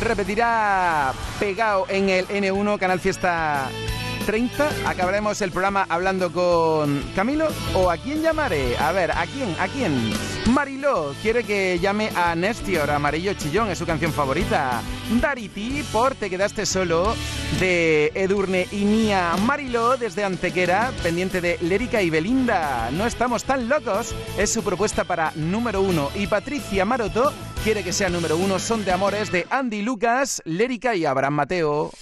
Repetirá 0.00 1.12
pegado 1.38 1.86
en 1.88 2.08
el 2.08 2.26
N1 2.28 2.78
Canal 2.78 3.00
Fiesta 3.00 3.68
30. 4.28 4.68
Acabaremos 4.86 5.40
el 5.40 5.50
programa 5.50 5.86
hablando 5.88 6.30
con 6.30 7.02
Camilo. 7.16 7.48
¿O 7.74 7.90
a 7.90 7.96
quién 7.96 8.20
llamaré? 8.20 8.76
A 8.76 8.92
ver, 8.92 9.10
¿a 9.10 9.24
quién? 9.24 9.56
¿A 9.58 9.68
quién? 9.68 10.12
Mariló 10.52 11.14
quiere 11.22 11.44
que 11.44 11.78
llame 11.78 12.10
a 12.14 12.34
Nestior, 12.34 12.90
Amarillo 12.90 13.32
Chillón, 13.32 13.70
es 13.70 13.78
su 13.78 13.86
canción 13.86 14.12
favorita. 14.12 14.82
Dariti, 15.18 15.82
por 15.90 16.14
Te 16.14 16.28
quedaste 16.28 16.66
solo, 16.66 17.16
de 17.58 18.12
Edurne 18.14 18.68
y 18.70 18.84
Mía 18.84 19.34
Mariló, 19.46 19.96
desde 19.96 20.24
Antequera, 20.24 20.92
pendiente 21.02 21.40
de 21.40 21.56
Lérica 21.62 22.02
y 22.02 22.10
Belinda. 22.10 22.90
No 22.92 23.06
estamos 23.06 23.44
tan 23.44 23.66
locos, 23.66 24.14
es 24.36 24.52
su 24.52 24.62
propuesta 24.62 25.04
para 25.04 25.32
número 25.36 25.80
uno. 25.80 26.10
Y 26.14 26.26
Patricia 26.26 26.84
Maroto 26.84 27.32
quiere 27.64 27.82
que 27.82 27.94
sea 27.94 28.10
número 28.10 28.36
uno, 28.36 28.58
son 28.58 28.84
de 28.84 28.92
amores 28.92 29.32
de 29.32 29.46
Andy 29.48 29.80
Lucas, 29.80 30.42
Lérica 30.44 30.94
y 30.94 31.06
Abraham 31.06 31.32
Mateo. 31.32 31.92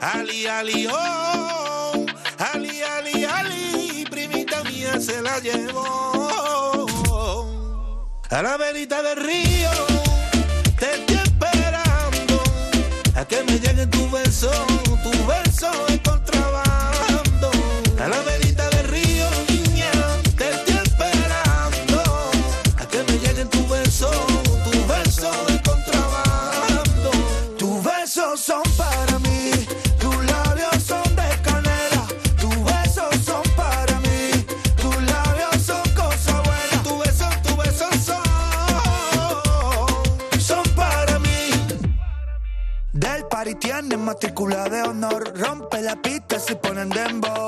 Ali, 0.00 0.46
Ali, 0.46 0.86
Ali, 0.86 2.06
Ali, 2.38 2.82
Ali, 2.82 3.24
Ali, 3.24 4.04
primita 4.10 4.62
mía 4.64 5.00
se 5.00 5.20
la 5.20 5.38
llevó 5.40 6.86
a 8.30 8.42
la 8.42 8.56
verita 8.56 9.02
del 9.02 9.22
río. 9.22 9.70
Te 10.78 10.94
estoy 10.94 11.16
esperando 11.16 12.42
a 13.14 13.24
que 13.26 13.42
me 13.42 13.58
llegue 13.58 13.86
tu 13.88 14.08
beso, 14.10 14.50
tu 15.02 15.10
beso. 15.26 15.99
matrícula 44.20 44.68
de 44.68 44.82
honor. 44.82 45.32
Rompe 45.34 45.80
la 45.80 45.96
pista 45.96 46.38
si 46.38 46.54
ponen 46.54 46.90
dembow. 46.90 47.39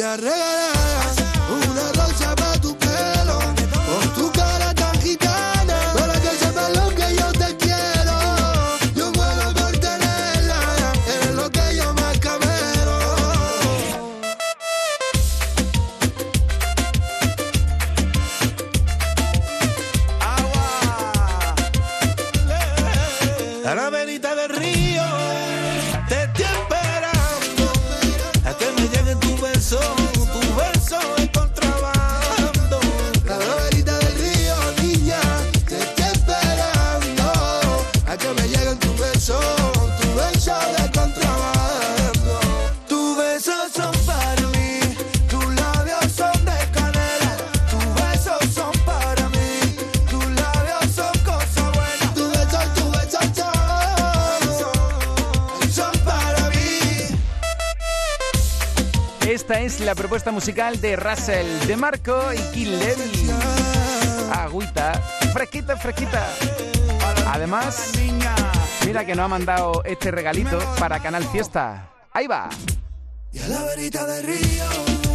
voy 0.00 0.08
a 0.08 0.16
regalar. 0.16 0.49
musical 60.40 60.80
de 60.80 60.96
Russell, 60.96 61.66
de 61.66 61.76
Marco 61.76 62.18
y 62.32 62.38
Kill 62.54 62.78
Levy. 62.78 63.30
Agüita, 64.32 64.92
fresquita, 65.34 65.76
fresquita. 65.76 66.26
Además, 67.26 67.92
mira 68.86 69.04
que 69.04 69.14
nos 69.14 69.26
ha 69.26 69.28
mandado 69.28 69.84
este 69.84 70.10
regalito 70.10 70.58
para 70.78 70.98
Canal 70.98 71.24
Fiesta. 71.24 71.90
Ahí 72.14 72.26
va. 72.26 72.48
Y 73.32 73.38
a 73.38 73.48
la 73.48 73.64
verita 73.64 74.06
del 74.06 74.24
río. 74.24 75.09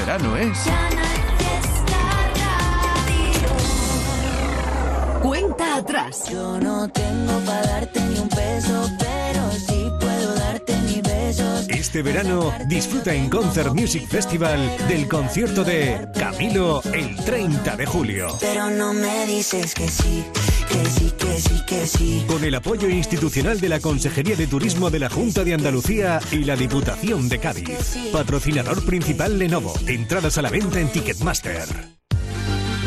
verano 0.00 0.36
es. 0.36 0.58
Cuenta 5.22 5.76
atrás. 5.76 6.24
Este 11.90 12.02
verano 12.02 12.54
disfruta 12.68 13.12
en 13.12 13.28
Concert 13.28 13.74
Music 13.74 14.06
Festival 14.06 14.60
del 14.86 15.08
concierto 15.08 15.64
de 15.64 16.06
Camilo 16.16 16.80
el 16.92 17.16
30 17.16 17.76
de 17.76 17.84
julio. 17.84 18.28
Pero 18.38 18.70
no 18.70 18.94
me 18.94 19.26
dices 19.26 19.74
que 19.74 19.88
sí. 19.88 20.24
Que 20.68 20.88
sí, 20.88 21.12
que 21.18 21.40
sí, 21.40 21.64
que 21.66 21.86
sí. 21.88 22.24
Con 22.28 22.44
el 22.44 22.54
apoyo 22.54 22.88
institucional 22.88 23.58
de 23.58 23.70
la 23.70 23.80
Consejería 23.80 24.36
de 24.36 24.46
Turismo 24.46 24.88
de 24.88 25.00
la 25.00 25.10
Junta 25.10 25.42
de 25.42 25.52
Andalucía 25.52 26.20
y 26.30 26.44
la 26.44 26.54
Diputación 26.54 27.28
de 27.28 27.40
Cádiz. 27.40 27.96
Patrocinador 28.12 28.86
principal 28.86 29.36
Lenovo. 29.36 29.74
Entradas 29.88 30.38
a 30.38 30.42
la 30.42 30.50
venta 30.50 30.78
en 30.78 30.92
Ticketmaster. 30.92 31.66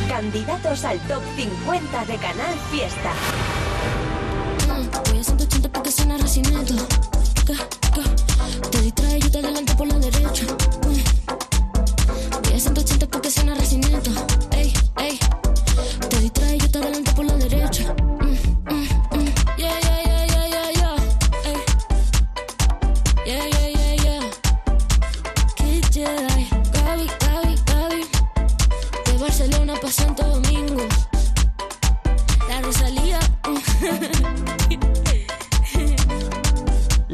Candidatos 0.08 0.86
al 0.86 0.98
top 1.10 1.24
50 1.36 2.06
de 2.06 2.16
Canal 2.16 2.56
Fiesta. 2.72 3.12
Te 7.46 8.82
distrae, 8.82 9.20
yo 9.20 9.30
te 9.30 9.40
adelanto 9.40 9.76
por 9.76 9.88
la 9.88 10.00
derecha. 10.00 10.46
180 12.58 13.08
porque 13.08 13.30
suena 13.30 13.54
nacimiento. 13.54 14.12
Ey, 14.52 14.74
ey. 14.98 15.20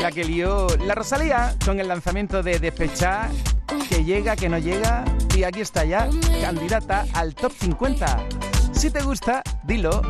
la 0.09 0.15
que 0.15 0.23
lió 0.23 0.65
la 0.87 0.95
Rosalía 0.95 1.53
con 1.63 1.79
el 1.79 1.87
lanzamiento 1.87 2.41
de 2.41 2.57
Despechá, 2.57 3.29
que 3.89 4.03
llega, 4.03 4.35
que 4.35 4.49
no 4.49 4.57
llega, 4.57 5.05
y 5.35 5.43
aquí 5.43 5.61
está 5.61 5.85
ya, 5.85 6.09
candidata 6.41 7.05
al 7.13 7.35
top 7.35 7.51
50. 7.51 8.25
Si 8.71 8.89
te 8.89 9.03
gusta, 9.03 9.43
dilo. 9.65 10.01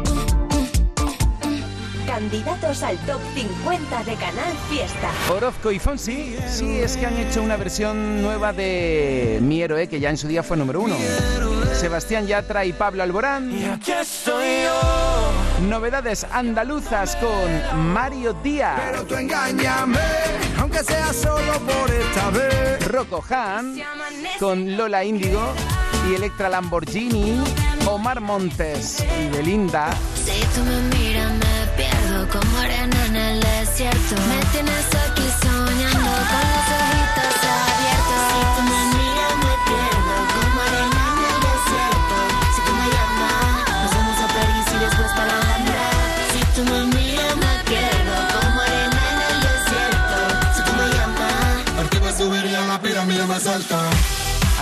Candidatos 2.06 2.82
al 2.82 2.98
top 3.00 3.20
50 3.36 4.04
de 4.06 4.14
Canal 4.16 4.54
Fiesta. 4.70 5.12
Orozco 5.36 5.70
y 5.70 5.80
Fonsi, 5.80 6.38
sí 6.48 6.80
es 6.80 6.96
que 6.96 7.06
han 7.06 7.18
hecho 7.18 7.44
una 7.44 7.58
versión 7.58 8.22
nueva 8.22 8.54
de 8.54 9.40
Mi 9.42 9.62
Héroe, 9.62 9.90
que 9.90 10.00
ya 10.00 10.10
en 10.12 10.18
su 10.18 10.30
día 10.30 10.44
fue 10.44 10.56
número 10.56 10.80
uno. 10.80 10.96
Sebastián 11.74 12.26
Yatra 12.26 12.64
y 12.64 12.72
Pablo 12.72 13.04
Alborán. 13.04 13.52
Y 13.52 13.66
aquí 13.66 13.92
estoy 13.92 14.64
yo. 14.64 15.29
Novedades 15.68 16.26
andaluzas 16.32 17.16
con 17.18 17.94
Mario 17.94 18.34
Díaz. 18.42 18.80
Pero 18.86 19.04
tú 19.06 19.16
engáñame, 19.16 20.00
aunque 20.58 20.84
sea 20.84 21.12
solo 21.12 21.54
por 21.60 21.92
esta 21.92 22.30
vez. 22.30 22.88
Rocco 22.88 23.24
Han 23.30 23.82
con 24.40 24.78
Lola 24.78 25.04
Índigo 25.04 25.54
y 26.10 26.16
Electra 26.16 26.50
Lamborghini. 26.50 27.44
Omar 27.86 28.22
Montes 28.22 29.04
y 29.20 29.30
Belinda. 29.30 29.90
Si 30.16 30.42
tú 30.56 30.64
me 30.64 30.98
miras, 30.98 31.32
me 31.34 31.68
pierdo 31.76 32.28
como 32.30 32.58
arena 32.58 33.06
en 33.08 33.16
el 33.16 33.40
desierto. 33.40 34.16
Me 34.28 34.46
tienes 34.52 34.88
aquí 35.10 35.28
soñando 35.42 36.12
con 36.30 36.54
los 36.54 36.59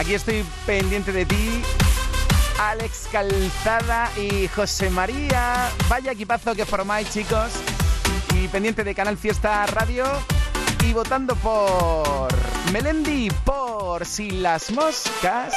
Aquí 0.08 0.16
estoy 0.16 0.46
pendiente 0.66 1.12
de 1.12 1.26
ti. 1.26 1.62
Alex 2.62 3.10
Calzada 3.12 4.10
y 4.16 4.48
José 4.48 4.90
María. 4.90 5.70
Vaya 5.90 6.14
equipazo 6.14 6.56
que 6.56 6.66
formáis, 6.66 7.12
chicos. 7.12 7.52
Y 8.34 8.48
pendiente 8.48 8.86
de 8.86 8.96
Canal 8.96 9.18
Fiesta 9.18 9.66
Radio. 9.66 10.06
Y 10.86 10.94
votando 10.94 11.36
por 11.36 12.30
Melendi, 12.72 13.30
por 13.44 14.06
Si 14.06 14.32
las 14.32 14.72
Moscas. 14.72 15.54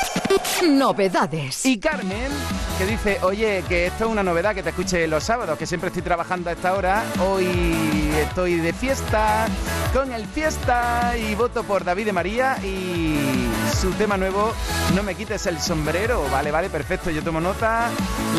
Novedades. 0.69 1.65
Y 1.65 1.79
Carmen, 1.79 2.33
que 2.77 2.87
dice, 2.87 3.19
oye, 3.23 3.63
que 3.69 3.87
esto 3.87 4.07
es 4.07 4.11
una 4.11 4.25
novedad 4.25 4.53
que 4.53 4.65
te 4.65 4.71
escuche 4.71 5.07
los 5.07 5.23
sábados, 5.23 5.57
que 5.59 5.67
siempre 5.67 5.91
estoy 5.91 6.03
trabajando 6.03 6.51
a 6.51 6.55
esta 6.55 6.75
hora. 6.75 7.05
Hoy 7.21 8.11
estoy 8.17 8.57
de 8.57 8.73
fiesta, 8.73 9.47
con 9.93 10.13
el 10.13 10.27
fiesta, 10.27 11.15
y 11.17 11.37
voto 11.37 11.63
por 11.63 11.85
David 11.85 12.07
de 12.07 12.13
María 12.13 12.59
y 12.65 13.50
su 13.81 13.90
tema 13.93 14.19
nuevo, 14.19 14.53
No 14.95 15.03
me 15.03 15.14
quites 15.14 15.47
el 15.47 15.59
sombrero. 15.59 16.23
Vale, 16.31 16.51
vale, 16.51 16.69
perfecto, 16.69 17.11
yo 17.11 17.23
tomo 17.23 17.40
nota. 17.40 17.88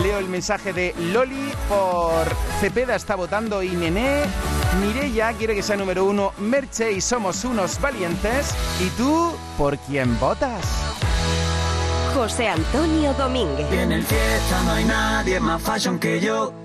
Leo 0.03 0.19
el 0.19 0.27
mensaje 0.27 0.71
de 0.71 0.93
Loli 1.11 1.51
por 1.67 2.27
Cepeda 2.59 2.95
está 2.95 3.15
votando 3.15 3.63
y 3.63 3.69
Nené. 3.69 4.25
Mireya 4.79 5.33
quiere 5.33 5.55
que 5.55 5.63
sea 5.63 5.77
número 5.77 6.05
uno, 6.05 6.33
Merche 6.37 6.91
y 6.91 7.01
somos 7.01 7.43
unos 7.43 7.81
valientes. 7.81 8.53
¿Y 8.79 8.89
tú, 8.89 9.31
por 9.57 9.77
quién 9.79 10.19
votas? 10.19 10.63
José 12.13 12.47
Antonio 12.47 13.13
Domínguez. 13.13 13.65
En 13.71 13.91
el 13.93 14.03
fiesta 14.03 14.61
no 14.63 14.73
hay 14.73 14.85
nadie 14.85 15.39
más 15.39 15.61
fashion 15.61 15.97
que 15.97 16.19
yo. 16.19 16.60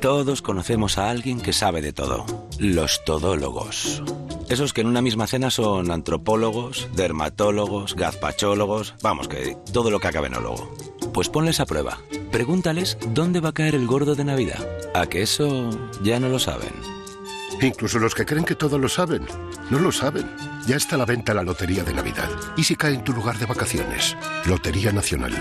Todos 0.00 0.42
conocemos 0.42 0.98
a 0.98 1.10
alguien 1.10 1.40
que 1.40 1.52
sabe 1.52 1.82
de 1.82 1.92
todo. 1.92 2.24
Los 2.58 3.04
todólogos. 3.04 4.02
Esos 4.48 4.72
que 4.72 4.80
en 4.80 4.86
una 4.86 5.02
misma 5.02 5.26
cena 5.26 5.50
son 5.50 5.90
antropólogos, 5.90 6.88
dermatólogos, 6.94 7.94
gazpachólogos, 7.94 8.94
vamos, 9.02 9.28
que 9.28 9.56
todo 9.72 9.90
lo 9.90 10.00
que 10.00 10.08
acabe 10.08 10.28
en 10.28 10.36
ólogo. 10.36 10.72
Pues 11.12 11.28
ponles 11.28 11.60
a 11.60 11.66
prueba. 11.66 11.98
Pregúntales 12.30 12.96
dónde 13.14 13.40
va 13.40 13.50
a 13.50 13.54
caer 13.54 13.74
el 13.74 13.86
gordo 13.86 14.14
de 14.14 14.24
Navidad. 14.24 14.66
A 14.94 15.06
que 15.06 15.22
eso 15.22 15.70
ya 16.02 16.20
no 16.20 16.28
lo 16.28 16.38
saben. 16.38 16.97
Incluso 17.60 17.98
los 17.98 18.14
que 18.14 18.24
creen 18.24 18.44
que 18.44 18.54
todo 18.54 18.78
lo 18.78 18.88
saben, 18.88 19.26
no 19.70 19.78
lo 19.78 19.90
saben. 19.90 20.30
Ya 20.66 20.76
está 20.76 20.94
a 20.94 20.98
la 20.98 21.04
venta 21.04 21.34
la 21.34 21.42
Lotería 21.42 21.82
de 21.82 21.92
Navidad. 21.92 22.28
¿Y 22.56 22.64
si 22.64 22.76
cae 22.76 22.94
en 22.94 23.04
tu 23.04 23.12
lugar 23.12 23.38
de 23.38 23.46
vacaciones? 23.46 24.16
Lotería 24.46 24.92
Nacional. 24.92 25.34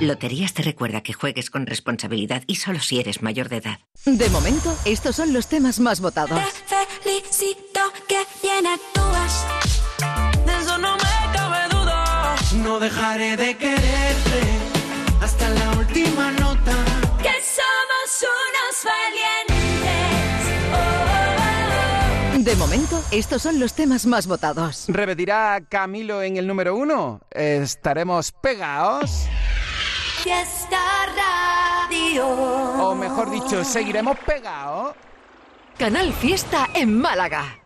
Loterías 0.00 0.54
te 0.54 0.62
recuerda 0.62 1.02
que 1.02 1.12
juegues 1.12 1.50
con 1.50 1.66
responsabilidad 1.66 2.42
y 2.46 2.56
solo 2.56 2.80
si 2.80 3.00
eres 3.00 3.22
mayor 3.22 3.48
de 3.48 3.56
edad. 3.56 3.78
De 4.04 4.28
momento, 4.30 4.76
estos 4.84 5.16
son 5.16 5.32
los 5.32 5.48
temas 5.48 5.80
más 5.80 6.00
votados. 6.00 6.40
Felicito 7.02 7.80
que 8.06 8.22
bien 8.42 8.66
actúas. 8.66 9.46
De 10.44 10.58
eso 10.62 10.78
no 10.78 10.96
me 10.96 11.32
cabe 11.36 11.68
duda. 11.70 12.36
No 12.62 12.78
dejaré 12.78 13.36
de 13.36 13.56
quererte 13.56 14.40
hasta 15.20 15.48
la 15.48 15.70
última 15.78 16.35
De 22.46 22.54
momento, 22.54 23.02
estos 23.10 23.42
son 23.42 23.58
los 23.58 23.74
temas 23.74 24.06
más 24.06 24.28
votados. 24.28 24.84
¿Repetirá 24.86 25.60
Camilo 25.68 26.22
en 26.22 26.36
el 26.36 26.46
número 26.46 26.76
uno? 26.76 27.20
¿Estaremos 27.32 28.30
pegados? 28.30 29.26
Fiesta 30.22 30.78
Radio. 31.16 32.28
O 32.28 32.94
mejor 32.94 33.32
dicho, 33.32 33.64
¿seguiremos 33.64 34.16
pegados? 34.20 34.94
Canal 35.76 36.12
Fiesta 36.12 36.68
en 36.72 36.96
Málaga. 36.96 37.65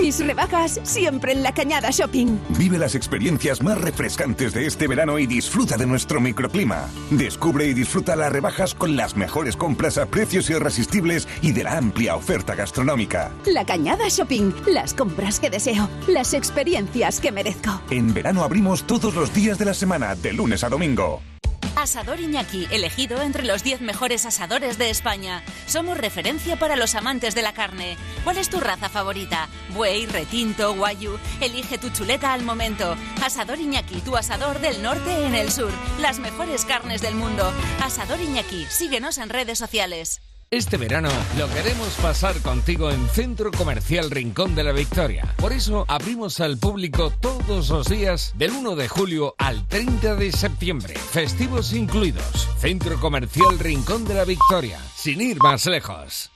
Mis 0.00 0.24
rebajas 0.24 0.80
siempre 0.82 1.32
en 1.32 1.42
la 1.42 1.52
Cañada 1.52 1.90
Shopping. 1.90 2.38
Vive 2.58 2.78
las 2.78 2.94
experiencias 2.94 3.62
más 3.62 3.80
refrescantes 3.80 4.52
de 4.52 4.66
este 4.66 4.88
verano 4.88 5.18
y 5.18 5.26
disfruta 5.26 5.76
de 5.76 5.86
nuestro 5.86 6.20
microclima. 6.20 6.88
Descubre 7.10 7.66
y 7.66 7.74
disfruta 7.74 8.16
las 8.16 8.32
rebajas 8.32 8.74
con 8.74 8.96
las 8.96 9.16
mejores 9.16 9.56
compras 9.56 9.98
a 9.98 10.06
precios 10.06 10.50
irresistibles 10.50 11.28
y 11.42 11.52
de 11.52 11.64
la 11.64 11.78
amplia 11.78 12.16
oferta 12.16 12.54
gastronómica. 12.54 13.30
La 13.46 13.64
Cañada 13.64 14.08
Shopping. 14.08 14.52
Las 14.66 14.94
compras 14.94 15.40
que 15.40 15.50
deseo. 15.50 15.88
Las 16.08 16.34
experiencias 16.34 17.20
que 17.20 17.32
merezco. 17.32 17.80
En 17.90 18.12
verano 18.12 18.42
abrimos 18.42 18.84
todos 18.84 19.14
los 19.14 19.32
días 19.32 19.58
de 19.58 19.66
la 19.66 19.74
semana, 19.74 20.14
de 20.14 20.32
lunes 20.32 20.64
a 20.64 20.68
domingo. 20.68 21.20
Asador 21.76 22.20
Iñaki, 22.20 22.68
elegido 22.70 23.20
entre 23.20 23.44
los 23.44 23.64
10 23.64 23.80
mejores 23.80 24.26
asadores 24.26 24.78
de 24.78 24.90
España. 24.90 25.42
Somos 25.66 25.98
referencia 25.98 26.56
para 26.56 26.76
los 26.76 26.94
amantes 26.94 27.34
de 27.34 27.42
la 27.42 27.52
carne. 27.52 27.96
¿Cuál 28.22 28.38
es 28.38 28.48
tu 28.48 28.60
raza 28.60 28.88
favorita? 28.88 29.48
Buey, 29.70 30.06
retinto, 30.06 30.74
guayu. 30.74 31.18
Elige 31.40 31.78
tu 31.78 31.90
chuleta 31.90 32.32
al 32.32 32.42
momento. 32.42 32.96
Asador 33.22 33.58
Iñaki, 33.58 34.00
tu 34.00 34.16
asador 34.16 34.60
del 34.60 34.82
norte 34.82 35.26
en 35.26 35.34
el 35.34 35.50
sur. 35.50 35.72
Las 36.00 36.20
mejores 36.20 36.64
carnes 36.64 37.02
del 37.02 37.16
mundo. 37.16 37.52
Asador 37.82 38.20
Iñaki, 38.20 38.66
síguenos 38.70 39.18
en 39.18 39.28
redes 39.28 39.58
sociales. 39.58 40.20
Este 40.50 40.76
verano 40.76 41.08
lo 41.36 41.48
queremos 41.48 41.88
pasar 42.00 42.40
contigo 42.40 42.90
en 42.90 43.08
Centro 43.08 43.50
Comercial 43.50 44.10
Rincón 44.10 44.54
de 44.54 44.62
la 44.64 44.72
Victoria. 44.72 45.34
Por 45.36 45.52
eso 45.52 45.84
abrimos 45.88 46.40
al 46.40 46.58
público 46.58 47.12
todos 47.20 47.70
los 47.70 47.88
días 47.88 48.32
del 48.36 48.52
1 48.52 48.76
de 48.76 48.88
julio 48.88 49.34
al 49.38 49.66
30 49.66 50.14
de 50.14 50.32
septiembre. 50.32 50.94
Festivos 50.94 51.72
incluidos. 51.72 52.48
Centro 52.58 53.00
Comercial 53.00 53.58
Rincón 53.58 54.04
de 54.04 54.14
la 54.14 54.24
Victoria. 54.24 54.78
Sin 54.94 55.20
ir 55.20 55.38
más 55.42 55.66
lejos. 55.66 56.30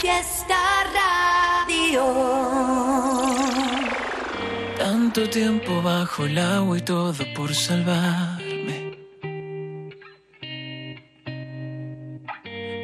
Fiesta 0.00 0.56
Radio. 1.66 2.04
Tanto 4.78 5.28
tiempo 5.28 5.82
bajo 5.82 6.26
el 6.26 6.38
agua 6.38 6.78
y 6.78 6.82
todo 6.82 7.24
por 7.34 7.54
salvarme. 7.54 8.35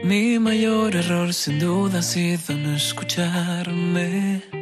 Mi 0.05 0.39
mayor 0.39 0.97
error 0.97 1.33
sin 1.33 1.61
duda 1.61 2.01
ha 2.01 2.03
sido 2.03 2.57
no 2.57 2.75
escucharme. 2.75 4.62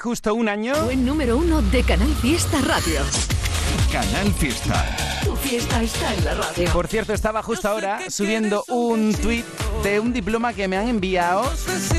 Justo 0.00 0.34
un 0.34 0.48
año. 0.48 0.74
Buen 0.84 1.04
número 1.04 1.36
uno 1.36 1.60
de 1.62 1.82
Canal 1.82 2.12
Fiesta 2.16 2.58
Radio. 2.62 3.00
Canal 3.92 4.32
Fiesta. 4.32 4.96
Tu 5.22 5.36
fiesta 5.36 5.82
está 5.82 6.14
en 6.14 6.24
la 6.24 6.34
radio. 6.34 6.72
Por 6.72 6.88
cierto, 6.88 7.12
estaba 7.12 7.42
justo 7.42 7.68
ahora 7.68 8.00
subiendo 8.08 8.64
un 8.68 9.14
tweet 9.14 9.44
de 9.82 10.00
un 10.00 10.12
diploma 10.12 10.54
que 10.54 10.68
me 10.68 10.76
han 10.76 10.88
enviado 10.88 11.44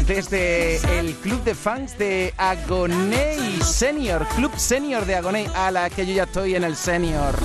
desde 0.08 0.78
el 1.00 1.14
club 1.16 1.44
de 1.44 1.54
fans 1.54 1.98
de 1.98 2.34
Agoney 2.38 3.62
Senior, 3.62 4.28
Club 4.36 4.52
Senior 4.58 5.06
de 5.06 5.16
Agoney, 5.16 5.48
a 5.54 5.70
la 5.70 5.90
que 5.90 6.06
yo 6.06 6.14
ya 6.14 6.24
estoy 6.24 6.56
en 6.56 6.64
el 6.64 6.76
Senior. 6.76 7.36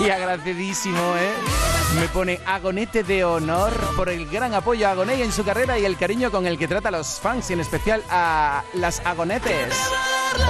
Y 0.00 0.10
agradecidísimo, 0.10 0.98
¿eh? 1.16 1.71
Me 1.98 2.08
pone 2.08 2.40
agonete 2.46 3.04
de 3.04 3.24
honor 3.24 3.72
por 3.96 4.08
el 4.08 4.26
gran 4.28 4.54
apoyo 4.54 4.88
a 4.88 4.92
Agoney 4.92 5.22
en 5.22 5.32
su 5.32 5.44
carrera 5.44 5.78
y 5.78 5.84
el 5.84 5.96
cariño 5.96 6.30
con 6.30 6.46
el 6.46 6.58
que 6.58 6.66
trata 6.66 6.88
a 6.88 6.92
los 6.92 7.20
fans 7.20 7.50
y 7.50 7.52
en 7.52 7.60
especial 7.60 8.02
a 8.10 8.64
las 8.74 9.00
agonetes. 9.00 9.74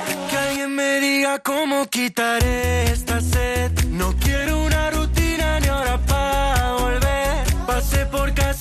Diga 1.21 1.37
cómo 1.37 1.85
quitaré 1.85 2.85
esta 2.91 3.21
sed. 3.21 3.71
No 3.89 4.11
quiero 4.23 4.63
una 4.63 4.89
rutina 4.89 5.59
ni 5.59 5.69
hora 5.69 5.99
para 6.07 6.71
volver. 6.79 7.45
Pasé 7.67 8.07
por 8.07 8.33
casa 8.33 8.60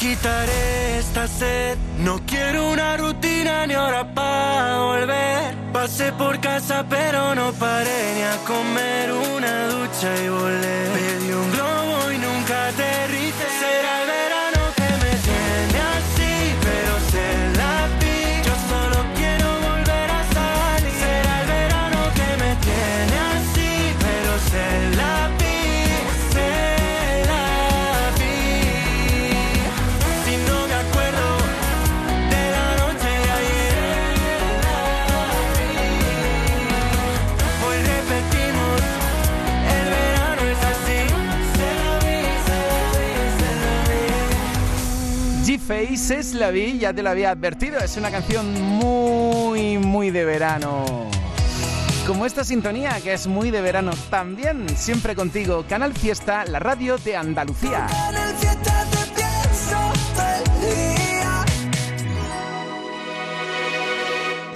quitaré 0.00 0.98
esta 0.98 1.28
sed. 1.28 1.76
No 1.98 2.20
quiero 2.26 2.70
una 2.70 2.96
rutina 2.96 3.66
ni 3.66 3.74
hora 3.74 4.02
para 4.14 4.78
volver. 4.78 5.54
Pasé 5.72 6.10
por 6.12 6.40
casa 6.40 6.84
pero 6.88 7.34
no 7.34 7.52
paré 7.52 8.14
ni 8.16 8.22
a 8.22 8.36
comer 8.52 9.12
una 9.12 9.54
ducha 9.68 10.08
y 10.24 10.28
volé. 10.28 10.78
Pedí 10.94 11.32
un 11.32 11.52
globo 11.52 12.12
y 12.14 12.18
nunca 12.18 12.68
aterricé. 12.68 12.89
Vi. 45.78 45.86
G-Face 45.96 46.18
es 46.18 46.34
la 46.34 46.50
vi, 46.50 46.78
ya 46.78 46.92
te 46.92 47.02
lo 47.02 47.10
había 47.10 47.30
advertido, 47.30 47.78
es 47.78 47.96
una 47.96 48.10
canción 48.10 48.60
muy, 48.60 49.78
muy 49.78 50.10
de 50.10 50.24
verano. 50.24 50.84
Como 52.06 52.26
esta 52.26 52.42
sintonía 52.44 53.00
que 53.02 53.12
es 53.12 53.26
muy 53.26 53.50
de 53.50 53.60
verano 53.60 53.92
también, 54.10 54.68
siempre 54.76 55.14
contigo, 55.14 55.64
Canal 55.68 55.94
Fiesta, 55.94 56.44
la 56.44 56.58
radio 56.58 56.98
de 56.98 57.16
Andalucía. 57.16 57.86
El 58.08 58.34
fiesta 58.36 58.79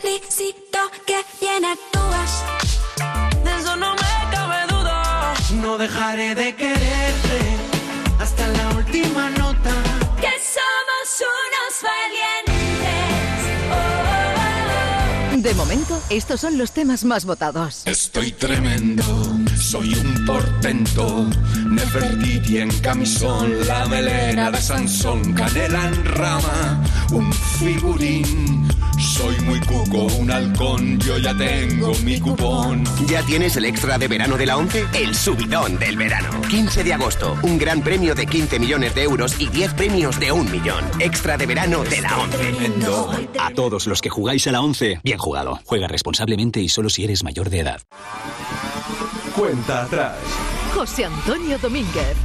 Felicito 0.00 0.78
que 1.06 1.24
bien 1.40 1.64
actúas. 1.64 2.44
De 3.44 3.56
eso 3.58 3.76
no 3.76 3.94
me 3.94 4.30
cabe 4.30 4.66
duda. 4.68 5.34
No 5.62 5.78
dejaré 5.78 6.34
de 6.34 6.54
quererte 6.54 7.56
hasta 8.18 8.46
la 8.48 8.68
última 8.76 9.30
nota. 9.30 9.74
Que 10.20 10.32
somos 10.56 11.22
unos 11.36 11.82
valientes. 11.82 12.38
De 15.42 15.54
momento, 15.54 16.02
estos 16.10 16.40
son 16.40 16.58
los 16.58 16.72
temas 16.72 17.04
más 17.04 17.24
votados. 17.24 17.82
Estoy 17.86 18.32
tremendo, 18.32 19.04
soy 19.56 19.94
un 19.94 20.26
portento. 20.26 21.30
Nefertiti 21.70 22.58
en 22.58 22.76
camisón, 22.80 23.66
la 23.66 23.86
melena 23.86 24.50
de 24.50 24.60
Sansón, 24.60 25.32
canela 25.34 25.86
en 25.86 26.04
rama, 26.04 26.82
un 27.12 27.32
figurín. 27.32 28.66
Soy 28.98 29.38
muy 29.42 29.60
cuco, 29.60 30.06
un 30.18 30.30
halcón, 30.30 30.98
yo 30.98 31.18
ya 31.18 31.36
tengo 31.36 31.92
mi 32.04 32.18
cupón. 32.20 32.84
¿Ya 33.06 33.22
tienes 33.22 33.56
el 33.56 33.64
extra 33.64 33.96
de 33.96 34.08
verano 34.08 34.36
de 34.36 34.46
la 34.46 34.56
11? 34.56 34.86
El 34.92 35.14
subidón 35.14 35.78
del 35.78 35.96
verano. 35.96 36.40
15 36.48 36.82
de 36.82 36.92
agosto, 36.94 37.36
un 37.42 37.58
gran 37.58 37.80
premio 37.82 38.14
de 38.16 38.26
15 38.26 38.58
millones 38.58 38.94
de 38.96 39.04
euros 39.04 39.40
y 39.40 39.48
10 39.48 39.74
premios 39.74 40.18
de 40.18 40.32
un 40.32 40.50
millón. 40.50 40.84
Extra 40.98 41.36
de 41.36 41.46
verano 41.46 41.84
de 41.84 42.00
la 42.00 42.18
11. 42.18 42.54
A 43.38 43.50
todos 43.54 43.86
los 43.86 44.00
que 44.00 44.10
jugáis 44.10 44.46
a 44.48 44.52
la 44.52 44.60
11, 44.62 45.00
bien 45.04 45.18
jugado. 45.18 45.60
Juega 45.64 45.86
responsablemente 45.86 46.60
y 46.60 46.68
solo 46.68 46.90
si 46.90 47.04
eres 47.04 47.22
mayor 47.22 47.50
de 47.50 47.60
edad. 47.60 47.80
Cuenta 49.36 49.84
atrás. 49.84 50.16
José 50.74 51.04
Antonio 51.04 51.56
Domínguez. 51.58 52.16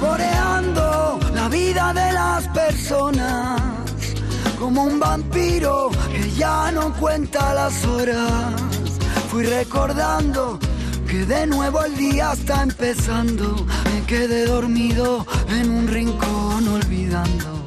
Saboreando 0.00 1.18
la 1.34 1.48
vida 1.48 1.92
de 1.92 2.12
las 2.12 2.46
personas. 2.48 3.60
Como 4.56 4.84
un 4.84 5.00
vampiro 5.00 5.90
que 6.12 6.30
ya 6.36 6.70
no 6.70 6.92
cuenta 6.94 7.52
las 7.52 7.84
horas. 7.84 8.52
Fui 9.28 9.42
recordando 9.44 10.60
que 11.08 11.26
de 11.26 11.48
nuevo 11.48 11.82
el 11.82 11.96
día 11.96 12.32
está 12.32 12.62
empezando. 12.62 13.66
Me 13.92 14.06
quedé 14.06 14.46
dormido 14.46 15.26
en 15.48 15.68
un 15.68 15.88
rincón 15.88 16.68
olvidando. 16.68 17.64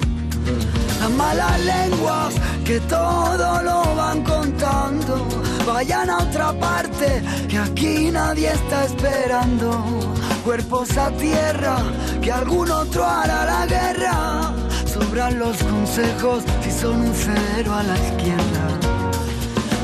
Las 1.01 1.11
malas 1.11 1.59
lenguas 1.65 2.33
que 2.63 2.79
todo 2.79 3.61
lo 3.61 3.93
van 3.95 4.23
contando. 4.23 5.27
Vayan 5.67 6.09
a 6.09 6.19
otra 6.19 6.53
parte 6.53 7.21
que 7.49 7.57
aquí 7.57 8.09
nadie 8.09 8.53
está 8.53 8.85
esperando. 8.85 10.11
Cuerpos 10.43 10.97
a 10.97 11.11
tierra 11.11 11.77
que 12.19 12.31
algún 12.31 12.71
otro 12.71 13.05
hará 13.05 13.45
la 13.45 13.65
guerra. 13.67 14.53
Sobran 14.85 15.37
los 15.37 15.55
consejos 15.57 16.43
si 16.63 16.71
son 16.71 17.01
un 17.01 17.13
cero 17.13 17.73
a 17.75 17.83
la 17.83 17.95
izquierda. 17.95 18.65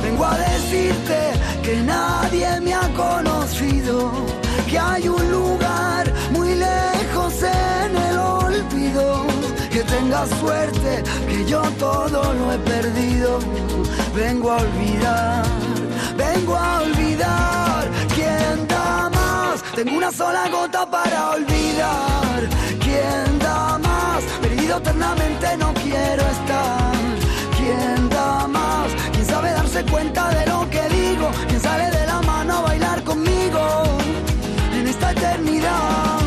Vengo 0.03 0.25
a 0.25 0.35
decirte 0.35 1.33
que 1.61 1.81
nadie 1.83 2.59
me 2.61 2.73
ha 2.73 2.89
conocido, 2.95 4.11
que 4.67 4.79
hay 4.79 5.07
un 5.07 5.31
lugar 5.31 6.11
muy 6.31 6.55
lejos 6.55 7.35
en 7.43 7.95
el 7.95 8.17
olvido. 8.17 9.27
Que 9.71 9.83
tengas 9.83 10.29
suerte, 10.39 11.03
que 11.29 11.45
yo 11.45 11.61
todo 11.77 12.33
lo 12.33 12.53
he 12.53 12.57
perdido. 12.57 13.39
Vengo 14.15 14.51
a 14.51 14.57
olvidar, 14.57 15.43
vengo 16.17 16.55
a 16.55 16.81
olvidar. 16.81 17.36
Tengo 19.77 19.95
una 19.95 20.11
sola 20.11 20.49
gota 20.49 20.89
para 20.89 21.33
olvidar. 21.35 22.49
¿Quién 22.81 23.37
da 23.37 23.77
más? 23.77 24.23
Perdido 24.41 24.77
eternamente 24.77 25.55
no 25.55 25.71
quiero 25.75 26.23
estar. 26.35 26.93
¿Quién 27.55 28.09
da 28.09 28.47
más? 28.47 28.87
¿Quién 29.11 29.25
sabe 29.27 29.51
darse 29.51 29.85
cuenta 29.85 30.29
de 30.29 30.47
lo 30.47 30.67
que 30.71 30.81
digo? 30.89 31.29
¿Quién 31.47 31.61
sale 31.61 31.91
de 31.91 32.07
la 32.07 32.23
mano 32.23 32.55
a 32.55 32.61
bailar 32.61 33.03
conmigo 33.03 33.83
en 34.73 34.87
esta 34.87 35.11
eternidad? 35.11 36.21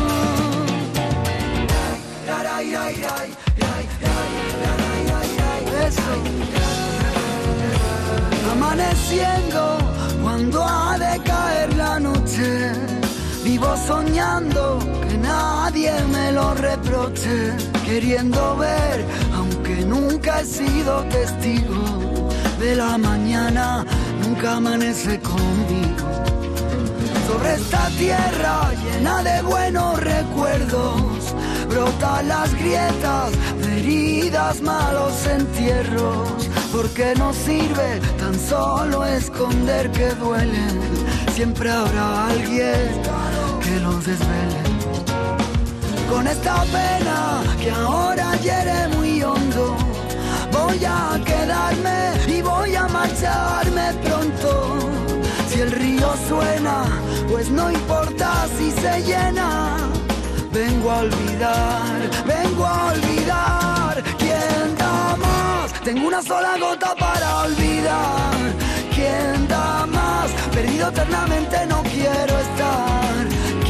Eso. 5.87 6.13
Amaneciendo 8.53 9.77
cuando 10.23 10.63
ha 10.63 10.90
Soñando 13.87 14.79
que 15.07 15.17
nadie 15.17 15.91
me 16.11 16.31
lo 16.31 16.53
reproche. 16.53 17.53
Queriendo 17.83 18.55
ver, 18.57 19.03
aunque 19.33 19.83
nunca 19.85 20.41
he 20.41 20.45
sido 20.45 21.03
testigo 21.05 22.29
de 22.59 22.75
la 22.75 22.97
mañana, 22.97 23.85
nunca 24.21 24.57
amanece 24.57 25.19
conmigo. 25.19 26.07
Sobre 27.27 27.55
esta 27.55 27.87
tierra 27.97 28.71
llena 28.83 29.23
de 29.23 29.41
buenos 29.41 29.99
recuerdos, 29.99 31.35
brotan 31.67 32.27
las 32.27 32.53
grietas 32.53 33.31
heridas, 33.67 34.61
malos 34.61 35.25
entierros. 35.27 36.49
Porque 36.71 37.13
no 37.17 37.33
sirve 37.33 37.99
tan 38.17 38.39
solo 38.39 39.05
esconder 39.05 39.91
que 39.91 40.09
duelen, 40.15 40.79
siempre 41.35 41.69
habrá 41.69 42.27
alguien 42.27 43.20
que 43.63 43.79
los 43.79 44.05
desvele. 44.05 44.61
Con 46.09 46.27
esta 46.27 46.63
pena 46.63 47.41
que 47.61 47.71
ahora 47.71 48.35
hiere 48.37 48.87
muy 48.95 49.23
hondo, 49.23 49.77
voy 50.51 50.83
a 50.85 51.19
quedarme 51.25 51.99
y 52.27 52.41
voy 52.41 52.75
a 52.75 52.87
marcharme 52.87 53.93
pronto. 54.03 54.79
Si 55.49 55.61
el 55.61 55.71
río 55.71 56.09
suena, 56.27 56.83
pues 57.29 57.49
no 57.49 57.71
importa 57.71 58.47
si 58.57 58.71
se 58.71 59.01
llena. 59.03 59.77
Vengo 60.51 60.91
a 60.91 60.97
olvidar, 60.99 61.97
vengo 62.25 62.65
a 62.65 62.91
olvidar 62.93 64.03
quién 64.17 64.61
Tengo 65.83 66.07
una 66.07 66.21
sola 66.21 66.57
gota 66.59 66.95
para 66.95 67.39
olvidar. 67.45 68.35
¿Quién 68.93 69.47
da 69.47 69.85
más? 69.87 70.31
Perdido 70.53 70.89
eternamente 70.89 71.65
no 71.65 71.81
quiero 71.83 72.39
estar. 72.39 73.10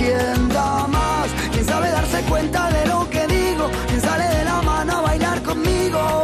¿Quién 0.04 0.50
da 0.50 0.88
más? 0.88 1.30
¿Quién 1.52 1.64
sabe 1.64 1.92
darse 1.92 2.22
cuenta 2.24 2.72
de 2.72 2.88
lo 2.88 3.08
que 3.08 3.28
digo? 3.28 3.70
¿Quién 3.88 4.02
sale 4.02 4.26
de 4.36 4.44
la 4.46 4.60
mano 4.64 4.98
a 4.98 5.02
bailar 5.02 5.44
conmigo? 5.44 6.24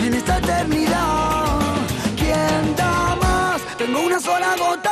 En 0.00 0.14
esta 0.14 0.38
eternidad. 0.38 1.58
¿Quién 2.16 2.76
da 2.76 3.14
más? 3.16 3.60
Tengo 3.76 4.00
una 4.00 4.18
sola 4.18 4.56
gota. 4.58 4.87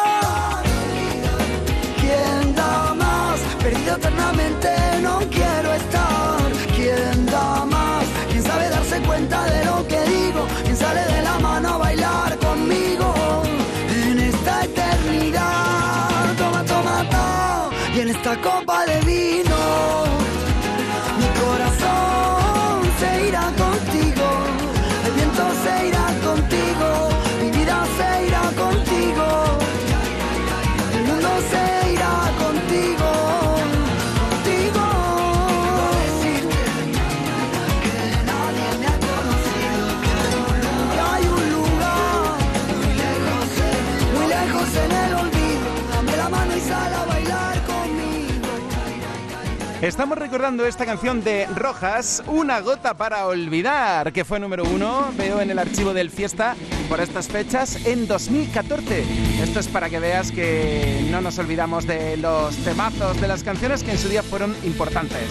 Estamos 49.86 50.18
recordando 50.18 50.66
esta 50.66 50.84
canción 50.84 51.22
de 51.22 51.46
Rojas, 51.46 52.20
Una 52.26 52.58
gota 52.58 52.94
para 52.94 53.28
olvidar, 53.28 54.12
que 54.12 54.24
fue 54.24 54.40
número 54.40 54.64
uno, 54.64 55.12
veo 55.16 55.40
en 55.40 55.48
el 55.48 55.60
archivo 55.60 55.94
del 55.94 56.10
Fiesta 56.10 56.56
por 56.88 56.98
estas 56.98 57.28
fechas 57.28 57.86
en 57.86 58.08
2014. 58.08 59.04
Esto 59.44 59.60
es 59.60 59.68
para 59.68 59.88
que 59.88 60.00
veas 60.00 60.32
que 60.32 61.06
no 61.12 61.20
nos 61.20 61.38
olvidamos 61.38 61.86
de 61.86 62.16
los 62.16 62.56
temazos 62.56 63.20
de 63.20 63.28
las 63.28 63.44
canciones 63.44 63.84
que 63.84 63.92
en 63.92 63.98
su 63.98 64.08
día 64.08 64.24
fueron 64.24 64.56
importantes. 64.64 65.30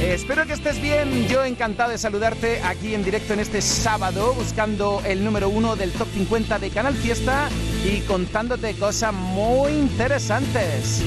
Eh, 0.00 0.14
Espero 0.14 0.46
que 0.46 0.54
estés 0.54 0.80
bien, 0.80 1.28
yo 1.28 1.44
encantado 1.44 1.90
de 1.90 1.98
saludarte 1.98 2.62
aquí 2.62 2.94
en 2.94 3.04
directo 3.04 3.34
en 3.34 3.40
este 3.40 3.60
sábado, 3.60 4.32
buscando 4.32 5.02
el 5.04 5.22
número 5.22 5.50
uno 5.50 5.76
del 5.76 5.92
top 5.92 6.08
50 6.14 6.58
de 6.58 6.70
Canal 6.70 6.94
Fiesta 6.94 7.50
y 7.84 8.00
contándote 8.00 8.74
cosas 8.76 9.12
muy 9.12 9.72
interesantes 9.72 11.02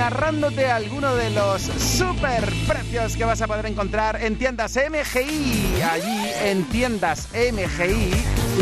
narrándote 0.00 0.64
alguno 0.64 1.14
de 1.14 1.28
los 1.28 1.60
super 1.60 2.42
precios 2.66 3.18
que 3.18 3.24
vas 3.26 3.42
a 3.42 3.46
poder 3.46 3.66
encontrar 3.66 4.18
en 4.22 4.38
tiendas 4.38 4.74
MGI. 4.74 5.82
Allí 5.82 6.30
en 6.42 6.64
tiendas 6.70 7.28
MGI, 7.34 8.10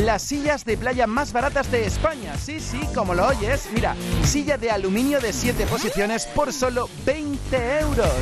las 0.05 0.23
sillas 0.23 0.65
de 0.65 0.77
playa 0.77 1.07
más 1.07 1.33
baratas 1.33 1.71
de 1.71 1.87
España. 1.87 2.37
Sí, 2.37 2.61
sí, 2.61 2.81
como 2.95 3.15
lo 3.15 3.27
oyes. 3.27 3.69
Mira, 3.73 3.97
silla 4.25 4.57
de 4.57 4.71
aluminio 4.71 5.21
de 5.21 5.33
7 5.33 5.67
posiciones 5.67 6.27
por 6.27 6.53
solo 6.53 6.89
20 7.05 7.81
euros. 7.81 8.13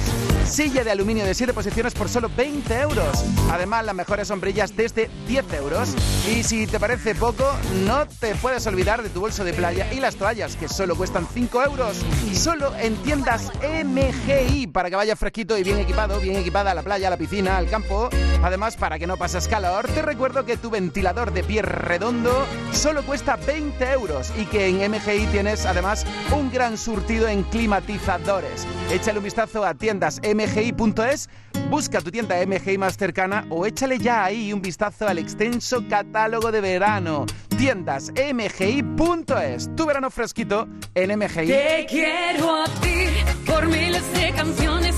Silla 0.45 0.85
de 0.85 0.91
aluminio 0.91 1.25
de 1.25 1.35
7 1.35 1.53
posiciones 1.53 1.95
por 1.95 2.09
solo 2.09 2.31
20 2.37 2.81
euros. 2.81 3.25
Además, 3.51 3.85
las 3.85 3.95
mejores 3.95 4.29
sombrillas 4.29 4.77
desde 4.77 5.11
10 5.27 5.53
euros. 5.55 5.95
Y 6.31 6.43
si 6.43 6.67
te 6.67 6.81
parece 6.81 7.15
poco, 7.15 7.45
no 7.85 8.07
te 8.07 8.35
puedes 8.37 8.67
olvidar 8.67 9.03
de 9.03 9.11
tu 9.11 9.21
bolso 9.21 9.45
de 9.45 9.53
playa 9.53 9.93
y 9.93 10.01
las 10.01 10.17
toallas, 10.17 10.57
que 10.57 10.69
solo 10.69 10.97
cuestan 10.97 11.27
5 11.33 11.63
euros. 11.65 11.99
Solo 12.33 12.75
en 12.77 12.97
tiendas 13.03 13.51
MGI, 13.85 14.69
para 14.69 14.89
que 14.89 14.97
vayas 14.97 15.19
fresquito 15.19 15.59
y 15.59 15.63
bien 15.63 15.79
equipado, 15.79 16.21
bien 16.21 16.37
equipada 16.37 16.71
a 16.71 16.75
la 16.75 16.83
playa, 16.83 17.09
a 17.09 17.11
la 17.11 17.17
piscina, 17.17 17.57
al 17.57 17.69
campo. 17.69 18.09
Además, 18.43 18.77
para 18.77 18.99
que 18.99 19.07
no 19.07 19.17
pases 19.17 19.49
calor, 19.49 19.89
te 19.89 20.03
recuerdo 20.03 20.45
que 20.45 20.57
tu 20.57 20.71
ventilador 20.71 21.33
de 21.33 21.43
pie 21.43 21.63
redondo 21.67 22.47
solo 22.73 23.05
cuesta 23.05 23.37
20 23.37 23.93
euros 23.93 24.33
y 24.39 24.47
que 24.47 24.69
en 24.69 24.91
MGI 24.91 25.27
tienes 25.27 25.67
además 25.67 26.07
un 26.33 26.51
gran 26.51 26.79
surtido 26.79 27.29
en 27.29 27.43
climatizadores. 27.45 28.67
Échale 28.91 29.19
un 29.19 29.25
vistazo 29.25 29.65
a 29.65 29.75
tiendas 29.75 30.21
mgi.es, 30.23 31.29
busca 31.69 32.01
tu 32.01 32.11
tienda 32.11 32.37
MGI 32.47 32.79
más 32.79 32.97
cercana 32.97 33.45
o 33.51 33.67
échale 33.67 33.99
ya 33.99 34.25
ahí 34.25 34.53
un 34.53 34.63
vistazo 34.63 35.07
al 35.09 35.19
extenso 35.19 35.85
catálogo 35.89 36.51
de 36.53 36.61
verano. 36.61 37.27
Tiendas 37.59 38.13
mgi.es, 38.13 39.75
tu 39.77 39.87
verano 39.87 40.11
fresquito 40.11 40.69
en 40.95 41.19
MGI. 41.19 41.47
Te 41.47 41.87
quiero 41.89 42.63
a 42.63 42.65
ti, 42.81 43.09
por 43.47 43.67
miles 43.67 44.03
de 44.13 44.33
canciones 44.33 44.95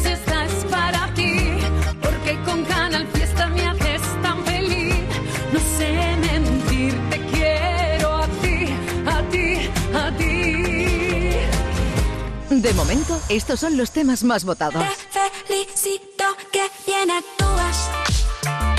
para 0.70 1.12
ti, 1.14 1.58
porque 2.00 2.38
con 2.44 2.64
Canal 2.64 3.06
Fiesta 3.08 3.48
De 12.50 12.72
momento, 12.72 13.20
estos 13.28 13.60
son 13.60 13.76
los 13.76 13.90
temas 13.90 14.24
más 14.24 14.44
votados. 14.44 14.82
Felicito 15.46 16.24
que 16.50 16.62
bien 16.86 17.10
actúas. 17.10 17.90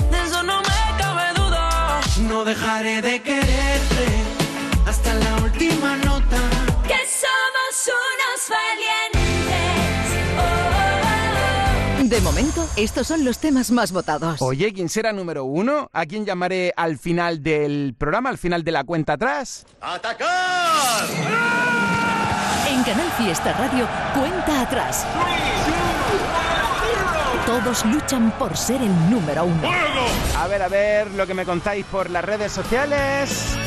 De 0.10 0.24
eso 0.24 0.42
no 0.44 0.60
me 0.62 0.98
cabe 0.98 1.34
duda. 1.36 2.02
No 2.28 2.44
dejaré 2.44 3.02
de 3.02 3.22
quererte 3.22 4.24
hasta 4.88 5.14
la 5.14 5.38
última 5.44 5.98
nota. 5.98 6.38
Que 6.88 6.98
somos 7.08 7.88
unos 7.88 8.50
valientes. 8.50 9.30
De 12.10 12.22
momento, 12.22 12.68
estos 12.76 13.06
son 13.06 13.24
los 13.24 13.38
temas 13.38 13.70
más 13.70 13.92
votados. 13.92 14.42
Oye, 14.42 14.74
¿quién 14.74 14.90
será 14.90 15.14
número 15.14 15.44
uno? 15.44 15.92
¿A 15.94 16.08
quién 16.08 16.26
llamaré 16.26 16.74
al 16.76 16.98
final 16.98 17.44
del 17.44 17.94
programa, 17.96 18.30
al 18.30 18.40
final 18.40 18.64
de 18.64 18.72
la 18.72 18.84
cuenta 18.84 19.14
atrás? 19.14 19.68
¡Atacar! 19.80 21.59
En 22.80 22.86
Canal 22.86 23.12
Fiesta 23.18 23.52
Radio, 23.52 23.86
cuenta 24.18 24.62
atrás. 24.62 25.06
Todos 27.46 27.84
luchan 27.84 28.32
por 28.40 28.56
ser 28.56 28.82
el 28.82 29.10
número 29.10 29.44
uno. 29.44 29.70
A 30.38 30.48
ver, 30.48 30.62
a 30.62 30.70
ver 30.70 31.12
lo 31.12 31.28
que 31.28 31.34
me 31.34 31.44
contáis 31.44 31.86
por 31.86 32.10
las 32.10 32.24
redes 32.24 32.54
sociales. 32.54 33.58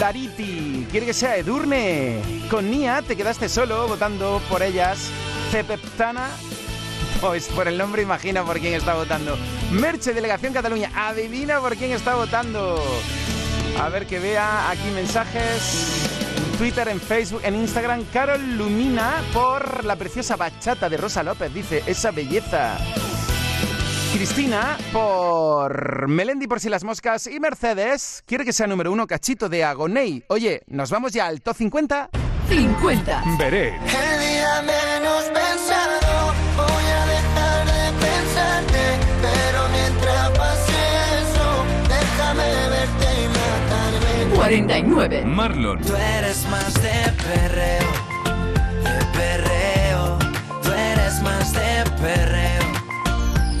Dariti, 0.00 0.86
quiere 0.90 1.04
que 1.04 1.12
sea 1.12 1.36
Edurne. 1.36 2.22
Con 2.50 2.70
Nia 2.70 3.02
te 3.02 3.14
quedaste 3.14 3.46
solo 3.46 3.86
votando 3.86 4.40
por 4.48 4.62
ellas. 4.62 5.10
Cepeptana, 5.50 6.28
pues 7.20 7.48
por 7.48 7.68
el 7.68 7.76
nombre 7.76 8.00
imagina 8.00 8.42
por 8.42 8.58
quién 8.58 8.72
está 8.72 8.94
votando. 8.94 9.36
Merche, 9.70 10.14
Delegación 10.14 10.54
Cataluña, 10.54 10.90
adivina 10.96 11.60
por 11.60 11.76
quién 11.76 11.92
está 11.92 12.14
votando. 12.14 12.82
A 13.78 13.90
ver 13.90 14.06
que 14.06 14.18
vea 14.18 14.70
aquí 14.70 14.88
mensajes. 14.94 16.37
En 16.58 16.64
Twitter, 16.64 16.88
en 16.88 17.00
Facebook, 17.00 17.40
en 17.44 17.54
Instagram, 17.54 18.04
Carol 18.12 18.56
Lumina 18.56 19.22
por 19.32 19.84
la 19.84 19.94
preciosa 19.94 20.34
bachata 20.34 20.88
de 20.88 20.96
Rosa 20.96 21.22
López, 21.22 21.54
dice, 21.54 21.84
esa 21.86 22.10
belleza. 22.10 22.76
Cristina 24.12 24.76
por 24.92 26.08
Melendi 26.08 26.48
por 26.48 26.58
si 26.58 26.68
las 26.68 26.82
moscas 26.82 27.28
y 27.28 27.38
Mercedes 27.38 28.24
quiere 28.26 28.44
que 28.44 28.52
sea 28.52 28.66
número 28.66 28.90
uno 28.90 29.06
cachito 29.06 29.48
de 29.48 29.62
Agoney. 29.62 30.24
Oye, 30.26 30.62
¿nos 30.66 30.90
vamos 30.90 31.12
ya 31.12 31.28
al 31.28 31.42
top 31.42 31.56
50? 31.58 32.10
50. 32.48 33.22
Veré. 33.38 33.68
El 33.68 34.20
día 34.20 34.62
menos 34.62 35.24
pensado, 35.26 36.34
voy 36.56 36.86
a 36.90 37.06
dejar 37.06 37.66
de 37.66 38.04
pensarte. 38.04 38.80
Pero 39.22 39.68
mientras 39.68 40.30
pase 40.30 40.72
eso, 41.22 41.64
déjame 41.88 42.68
verte 42.68 43.06
y 43.22 43.28
matarme. 43.28 44.34
49. 44.34 45.24
Marlon. 45.24 45.82
Tú 45.82 45.94
eres 45.94 46.27
de 46.82 47.12
perreo, 47.26 47.90
de 48.82 49.04
perreo. 49.18 50.18
Tú 50.62 50.70
eres 50.70 51.20
más 51.22 51.52
de 51.52 51.84
perreo, 52.00 52.64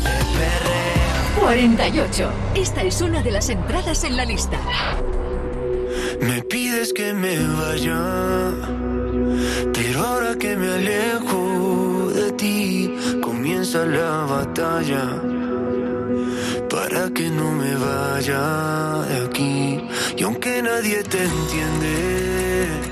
de 0.04 0.16
perreo. 0.38 1.40
48. 1.40 2.30
Esta 2.54 2.82
es 2.82 3.00
una 3.00 3.22
de 3.22 3.30
las 3.30 3.48
entradas 3.48 4.04
en 4.04 4.16
la 4.16 4.24
lista. 4.24 4.58
Me 6.20 6.42
pides 6.42 6.92
que 6.92 7.14
me 7.14 7.38
vaya, 7.38 8.50
pero 9.72 10.04
ahora 10.04 10.36
que 10.36 10.56
me 10.56 10.68
alejo 10.74 12.10
de 12.12 12.32
ti, 12.32 12.94
comienza 13.22 13.84
la 13.86 14.24
batalla. 14.24 15.04
Para 16.68 17.08
que 17.10 17.30
no 17.30 17.50
me 17.52 17.74
vaya 17.76 19.04
de 19.08 19.26
aquí, 19.26 19.80
y 20.16 20.22
aunque 20.22 20.60
nadie 20.62 21.02
te 21.02 21.22
entiende, 21.24 22.87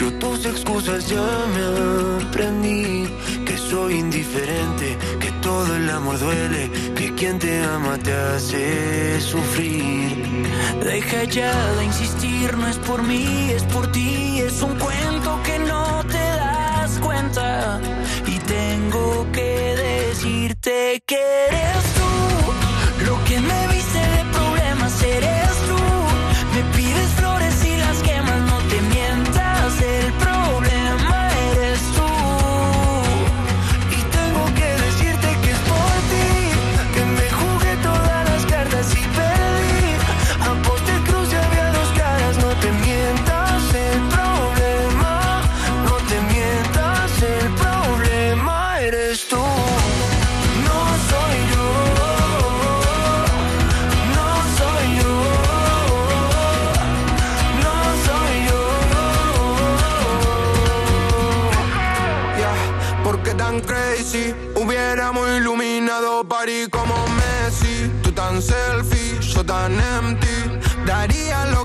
yo 0.00 0.10
tus 0.14 0.46
excusas 0.46 1.06
ya 1.08 1.28
me 1.54 2.24
aprendí, 2.24 3.06
que 3.44 3.58
soy 3.58 3.98
indiferente, 3.98 4.96
que 5.20 5.30
todo 5.42 5.76
el 5.76 5.90
amor 5.90 6.18
duele, 6.18 6.70
que 6.96 7.14
quien 7.14 7.38
te 7.38 7.62
ama 7.62 7.98
te 7.98 8.10
hace 8.10 9.20
sufrir. 9.20 10.46
Deja 10.82 11.24
ya 11.24 11.54
de 11.74 11.84
insistir, 11.84 12.56
no 12.56 12.66
es 12.66 12.78
por 12.78 13.02
mí, 13.02 13.50
es 13.54 13.62
por 13.64 13.92
ti, 13.92 14.40
es 14.40 14.62
un 14.62 14.74
cuento 14.78 15.38
que 15.42 15.58
no 15.58 16.02
te 16.04 16.26
das 16.44 16.98
cuenta. 17.00 17.78
Y 18.26 18.38
tengo 18.38 19.26
que 19.32 19.76
decirte 19.76 21.02
que 21.04 21.20
eres 21.48 21.89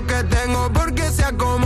que 0.04 0.24
tengo 0.24 0.70
porque 0.72 1.10
sea 1.10 1.32
como 1.32 1.65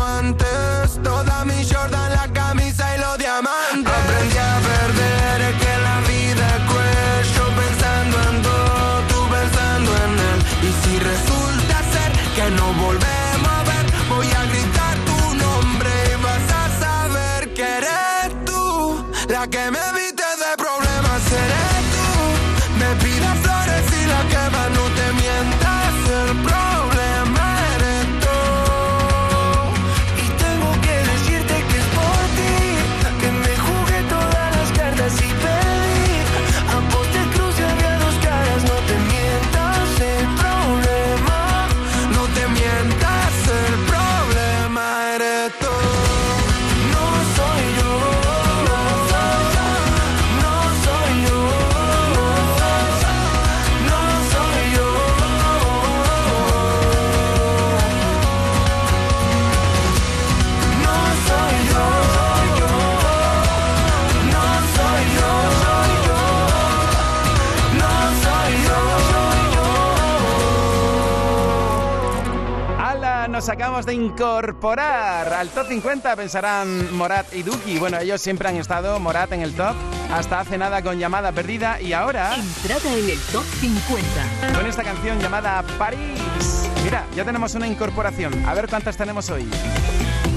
acabamos 73.81 73.87
de 73.87 73.95
incorporar 73.95 75.33
al 75.33 75.49
top 75.49 75.69
50, 75.69 76.17
pensarán 76.17 76.95
Morat 76.95 77.33
y 77.33 77.43
Duki. 77.43 77.79
Bueno, 77.79 77.99
ellos 77.99 78.21
siempre 78.21 78.49
han 78.49 78.57
estado, 78.57 78.99
Morat 79.01 79.33
en 79.33 79.41
el 79.41 79.55
top, 79.55 79.75
hasta 80.13 80.41
hace 80.41 80.59
nada 80.59 80.83
con 80.83 80.99
llamada 80.99 81.33
perdida 81.33 81.81
y 81.81 81.93
ahora... 81.93 82.35
Entrada 82.35 82.93
en 82.97 83.11
el 83.11 83.19
top 83.33 83.45
50. 83.45 84.59
Con 84.59 84.67
esta 84.67 84.83
canción 84.83 85.19
llamada 85.21 85.63
París. 85.79 86.69
Mira, 86.85 87.07
ya 87.15 87.25
tenemos 87.25 87.55
una 87.55 87.67
incorporación. 87.67 88.45
A 88.47 88.55
ver 88.55 88.69
cuántas 88.69 88.97
tenemos 88.97 89.31
hoy. 89.31 89.49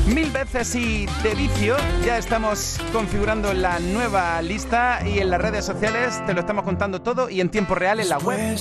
Mil 0.07 0.31
veces 0.31 0.75
y 0.75 1.05
de 1.23 1.35
vicio, 1.35 1.75
ya 2.05 2.17
estamos 2.17 2.79
configurando 2.91 3.53
la 3.53 3.79
nueva 3.79 4.41
lista 4.41 4.99
y 5.05 5.19
en 5.19 5.29
las 5.29 5.41
redes 5.41 5.65
sociales 5.65 6.21
te 6.25 6.33
lo 6.33 6.41
estamos 6.41 6.63
contando 6.63 7.01
todo 7.01 7.29
y 7.29 7.41
en 7.41 7.49
tiempo 7.49 7.75
real 7.75 7.99
en 7.99 8.09
la 8.09 8.17
web. 8.19 8.57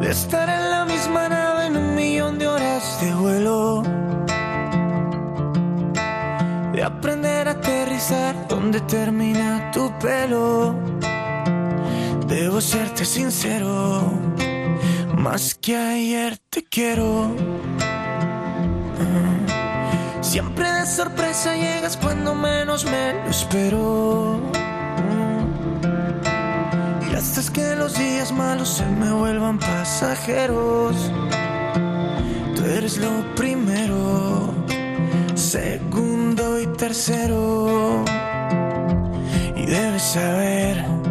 De 0.00 0.10
estar 0.10 0.48
en 0.48 0.70
la 0.70 0.84
misma 0.84 1.28
nave 1.28 1.51
de 2.30 2.46
horas 2.46 3.00
de 3.00 3.14
vuelo. 3.14 3.82
De 6.72 6.82
aprender 6.82 7.48
a 7.48 7.52
aterrizar 7.52 8.46
donde 8.48 8.80
termina 8.82 9.70
tu 9.72 9.92
pelo. 9.98 10.74
Debo 12.28 12.60
serte 12.60 13.04
sincero, 13.04 14.12
más 15.16 15.54
que 15.54 15.76
ayer 15.76 16.38
te 16.48 16.62
quiero. 16.64 17.34
Ah, 19.00 20.22
Siempre 20.22 20.70
de 20.70 20.86
sorpresa 20.86 21.56
llegas 21.56 21.96
cuando 21.96 22.34
menos 22.34 22.84
me 22.84 23.14
lo 23.14 23.30
espero. 23.30 24.40
Y 27.10 27.14
haces 27.16 27.50
que 27.50 27.74
los 27.74 27.98
días 27.98 28.30
malos 28.32 28.68
se 28.68 28.86
me 28.86 29.12
vuelvan 29.12 29.58
pasajeros. 29.58 31.10
Eres 32.74 32.96
lo 32.96 33.34
primero, 33.34 34.54
segundo 35.34 36.58
y 36.58 36.66
tercero. 36.78 38.02
Y 39.54 39.66
debes 39.66 40.02
saber 40.02 41.01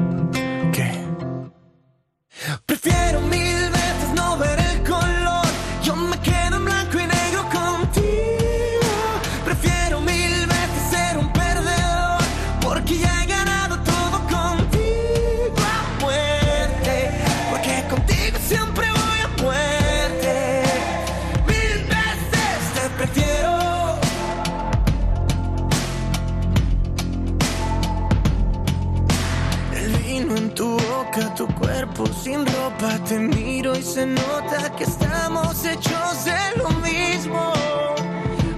Te 32.82 33.20
miro 33.20 33.78
y 33.78 33.84
se 33.84 34.08
nota 34.08 34.76
que 34.76 34.86
estamos 34.86 35.64
hechos 35.66 36.26
de 36.26 36.58
lo 36.58 36.70
mismo. 36.80 37.54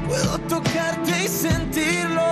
Puedo 0.08 0.40
tocarte 0.48 1.26
y 1.26 1.28
sentirlo. 1.28 2.32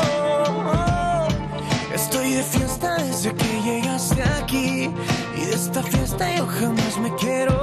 Estoy 1.93 2.35
de 2.35 2.43
fiesta 2.43 2.95
desde 2.95 3.35
que 3.35 3.61
llegaste 3.61 4.23
aquí. 4.23 4.89
Y 5.35 5.45
de 5.45 5.53
esta 5.53 5.83
fiesta 5.83 6.33
yo 6.33 6.47
jamás 6.47 6.97
me 6.97 7.13
quiero 7.15 7.60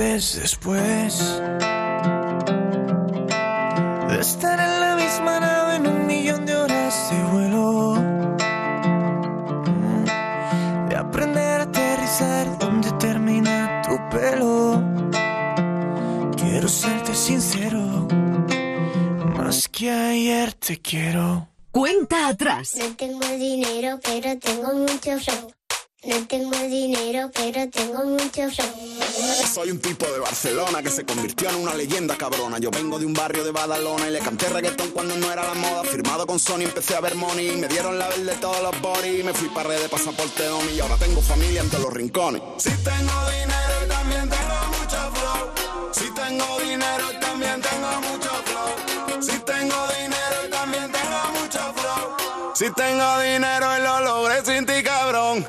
veces 0.00 0.40
después 0.40 1.18
de 4.08 4.18
estar 4.18 4.58
en 4.58 4.80
la 4.80 4.96
misma 4.96 5.40
nave 5.40 5.76
en 5.76 5.86
un 5.86 6.06
millón 6.06 6.46
de 6.46 6.56
horas 6.56 7.10
de 7.10 7.22
vuelo, 7.24 7.94
de 10.88 10.96
aprender 10.96 11.60
a 11.60 11.64
aterrizar 11.64 12.58
donde 12.58 12.90
termina 12.92 13.82
tu 13.86 13.96
pelo. 14.08 14.82
Quiero 16.34 16.68
serte 16.68 17.14
sincero, 17.14 18.08
más 19.36 19.68
que 19.68 19.90
ayer 19.90 20.54
te 20.54 20.78
quiero. 20.78 21.46
Cuenta 21.72 22.28
atrás. 22.28 22.74
No 22.78 22.96
tengo 22.96 23.26
dinero, 23.36 24.00
pero 24.02 24.38
tengo 24.38 24.72
mucho 24.72 25.18
flow. 25.18 25.49
No 27.30 27.34
tengo 27.34 27.52
dinero, 27.52 27.70
pero 27.70 27.70
tengo 27.70 28.04
mucho 28.04 28.50
flow. 28.50 29.50
Soy 29.52 29.70
un 29.70 29.78
tipo 29.80 30.06
de 30.06 30.18
Barcelona 30.18 30.82
que 30.82 30.90
se 30.90 31.04
convirtió 31.04 31.48
en 31.50 31.56
una 31.56 31.74
leyenda 31.74 32.16
cabrona. 32.16 32.58
Yo 32.58 32.70
vengo 32.70 32.98
de 32.98 33.06
un 33.06 33.12
barrio 33.12 33.44
de 33.44 33.52
Badalona 33.52 34.08
y 34.08 34.12
le 34.12 34.18
canté 34.18 34.48
reggaetón 34.48 34.90
cuando 34.90 35.16
no 35.16 35.30
era 35.30 35.44
la 35.44 35.54
moda. 35.54 35.84
Firmado 35.84 36.26
con 36.26 36.38
Sony 36.38 36.62
empecé 36.62 36.96
a 36.96 37.00
ver 37.00 37.14
money. 37.14 37.56
Me 37.56 37.68
dieron 37.68 37.98
la 37.98 38.08
verde 38.08 38.34
todos 38.40 38.62
los 38.62 38.80
body. 38.80 39.22
Me 39.22 39.32
fui 39.32 39.48
para 39.48 39.68
red 39.68 39.82
de 39.82 39.88
pasaporte 39.88 40.48
Omi 40.48 40.72
y 40.72 40.80
ahora 40.80 40.96
tengo 40.96 41.20
familia 41.20 41.60
entre 41.60 41.80
los 41.80 41.92
rincones. 41.92 42.42
Si 42.58 42.70
tengo 42.70 43.12
dinero 43.30 43.74
y 43.84 43.88
también 43.88 44.28
tengo 44.28 44.56
mucho 44.78 45.12
flow. 45.14 45.92
Si 45.92 46.10
tengo 46.14 46.60
dinero 46.60 47.12
y 47.12 47.20
también 47.20 47.60
tengo 47.60 48.00
mucho 48.10 48.30
flow. 48.46 49.22
Si 49.22 49.38
tengo 49.40 49.88
dinero 49.88 50.36
y 50.46 50.50
también 50.50 50.92
tengo 50.92 51.40
mucho 51.40 51.74
flow. 51.74 52.54
Si 52.54 52.70
tengo 52.70 53.20
dinero 53.20 53.78
y 53.78 53.82
lo 53.82 54.00
logré 54.00 54.44
sin 54.44 54.66
ti, 54.66 54.82
cabrón. 54.82 55.46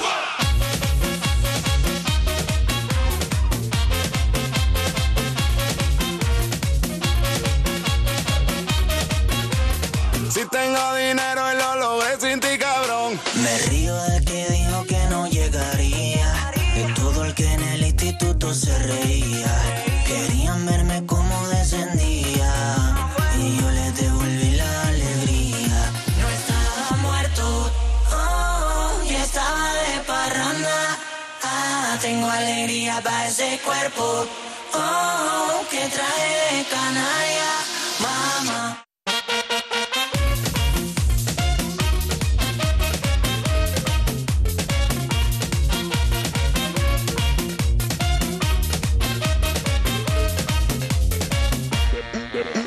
Tengo 32.01 32.27
alegría 32.27 32.99
para 33.03 33.27
ese 33.27 33.59
cuerpo. 33.63 34.25
Oh, 34.73 35.61
que 35.69 35.87
trae 35.87 36.57
de 36.57 36.65
canalla. 36.65 37.51
Mamá. 37.99 38.83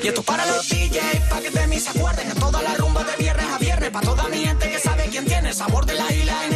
Y 0.02 0.08
esto 0.08 0.22
para 0.22 0.46
los 0.46 0.68
DJs, 0.68 1.28
pa' 1.30 1.40
que 1.40 1.50
de 1.50 1.66
mí 1.66 1.80
se 1.80 1.90
acuerden. 1.90 2.30
En 2.30 2.38
toda 2.38 2.62
la 2.62 2.74
rumba 2.74 3.02
de 3.04 3.16
viernes 3.16 3.46
a 3.46 3.58
viernes. 3.58 3.90
Pa' 3.90 4.00
toda 4.00 4.28
mi 4.28 4.44
gente 4.44 4.70
que 4.70 4.78
sabe 4.78 5.08
quién 5.10 5.24
tiene 5.24 5.48
el 5.48 5.54
sabor 5.54 5.86
de 5.86 5.94
la 5.94 6.12
isla 6.12 6.44
en 6.46 6.53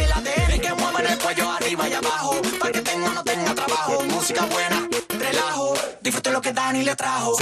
Música 4.29 4.45
buena, 4.45 4.87
relajo. 5.17 5.73
Disfrute 6.01 6.29
lo 6.31 6.39
que 6.39 6.53
Dani 6.53 6.83
le 6.83 6.95
trajo. 6.95 7.35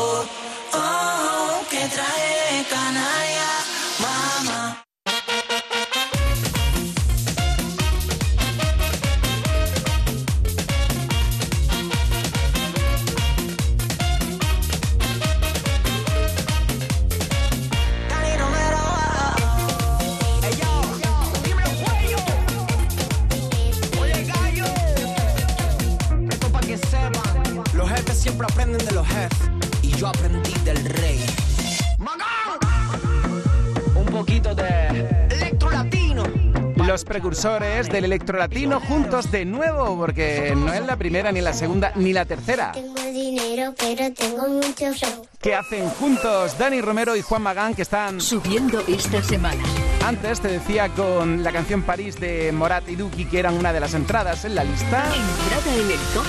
Ese 0.00 0.39
precursores 37.10 37.88
del 37.88 38.04
electrolatino 38.04 38.78
juntos 38.78 39.32
de 39.32 39.44
nuevo, 39.44 39.96
porque 39.96 40.54
no 40.56 40.72
es 40.72 40.86
la 40.86 40.94
primera, 40.94 41.32
ni 41.32 41.40
la 41.40 41.52
segunda, 41.52 41.90
ni 41.96 42.12
la 42.12 42.24
tercera. 42.24 42.70
Tengo 42.70 43.02
dinero, 43.02 43.74
pero 43.76 44.14
tengo 44.14 44.46
mucho 44.46 44.92
que 45.40 45.54
hacen 45.54 45.88
juntos 45.88 46.56
Dani 46.56 46.80
Romero 46.80 47.16
y 47.16 47.22
Juan 47.22 47.42
Magán, 47.42 47.74
que 47.74 47.82
están 47.82 48.20
subiendo 48.20 48.80
esta 48.86 49.22
semana. 49.22 49.60
Antes 50.06 50.40
te 50.40 50.48
decía 50.48 50.88
con 50.90 51.42
la 51.42 51.50
canción 51.50 51.82
París 51.82 52.20
de 52.20 52.52
Morat 52.52 52.88
y 52.88 52.94
Duki, 52.94 53.24
que 53.24 53.40
eran 53.40 53.54
una 53.54 53.72
de 53.72 53.80
las 53.80 53.94
entradas 53.94 54.44
en 54.44 54.54
la 54.54 54.62
lista. 54.62 55.02
Entrada 55.06 55.74
en 55.74 55.90
el 55.90 55.98
top 56.14 56.26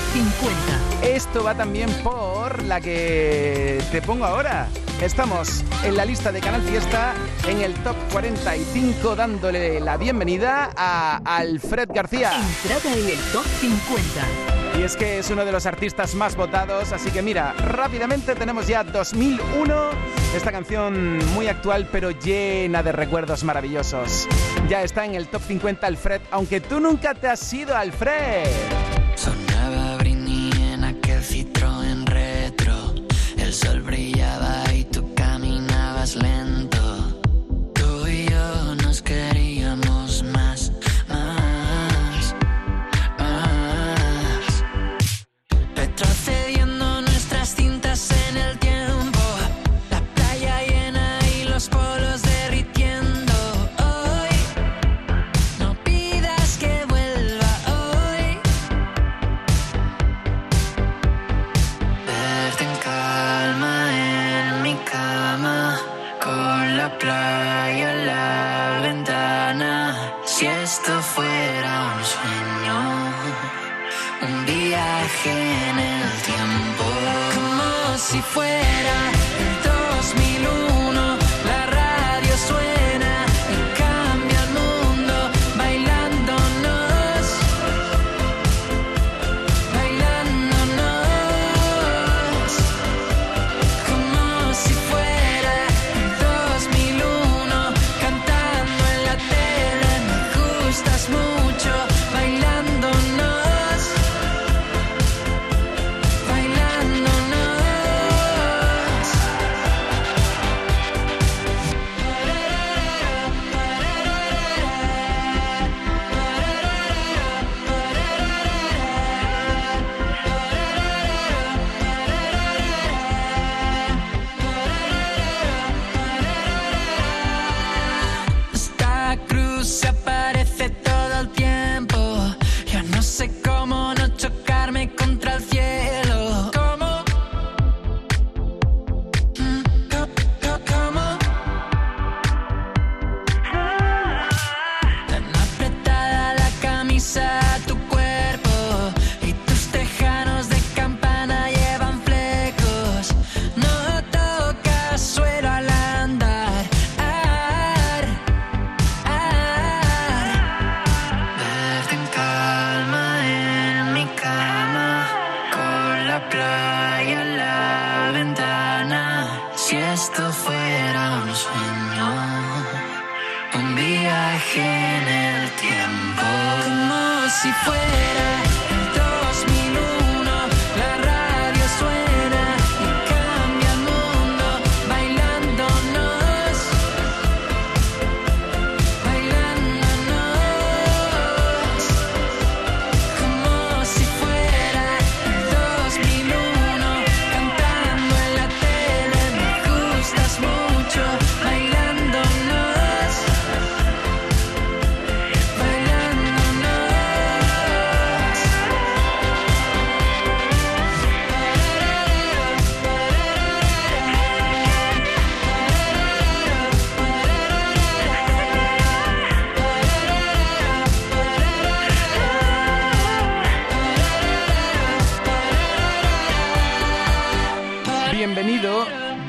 50. 1.02 1.16
Esto 1.16 1.44
va 1.44 1.54
también 1.54 1.92
por 2.04 2.64
la 2.64 2.82
que 2.82 3.84
te 3.92 4.02
pongo 4.02 4.26
ahora. 4.26 4.68
Estamos 5.02 5.64
en 5.84 5.98
la 5.98 6.06
lista 6.06 6.32
de 6.32 6.40
Canal 6.42 6.62
Fiesta 6.62 7.16
en 7.48 7.62
el 7.62 7.74
top 7.84 7.96
45 8.12 9.16
dándole 9.16 9.80
la 9.80 9.98
bienvenida 9.98 10.70
a 10.78 11.20
Alfred 11.26 11.90
García. 11.92 12.34
Entrada 12.36 12.94
en 12.96 13.10
el 13.10 13.20
top 13.34 13.44
50. 13.44 14.78
Y 14.78 14.84
es 14.84 14.96
que 14.96 15.18
es 15.18 15.32
uno 15.32 15.44
de 15.44 15.52
los 15.52 15.66
artistas 15.66 16.14
más 16.14 16.36
votados, 16.36 16.92
así 16.92 17.10
que 17.10 17.24
mira, 17.24 17.54
rápidamente 17.54 18.36
tenemos 18.36 18.68
ya 18.68 18.84
2001, 18.84 19.90
esta 20.36 20.52
canción 20.52 21.18
muy 21.34 21.48
actual 21.48 21.90
pero 21.92 22.12
llena 22.12 22.84
de 22.84 22.92
recuerdos 22.92 23.44
maravillosos. 23.44 24.28
Ya 24.70 24.84
está 24.84 25.04
en 25.06 25.16
el 25.16 25.30
top 25.30 25.42
50 25.42 25.88
Alfred, 25.88 26.22
aunque 26.30 26.62
tú 26.62 26.80
nunca 26.80 27.16
te 27.16 27.28
has 27.28 27.52
ido 27.52 27.76
Alfred. 27.76 29.01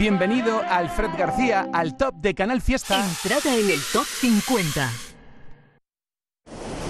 Bienvenido, 0.02 0.62
Alfred 0.68 1.10
García 1.16 1.68
al 1.72 1.96
top 1.96 2.16
de 2.16 2.34
Canal 2.34 2.60
Fiesta. 2.60 3.06
Entrada 3.06 3.56
en 3.56 3.70
el 3.70 3.78
top 3.92 4.04
50. 4.04 4.90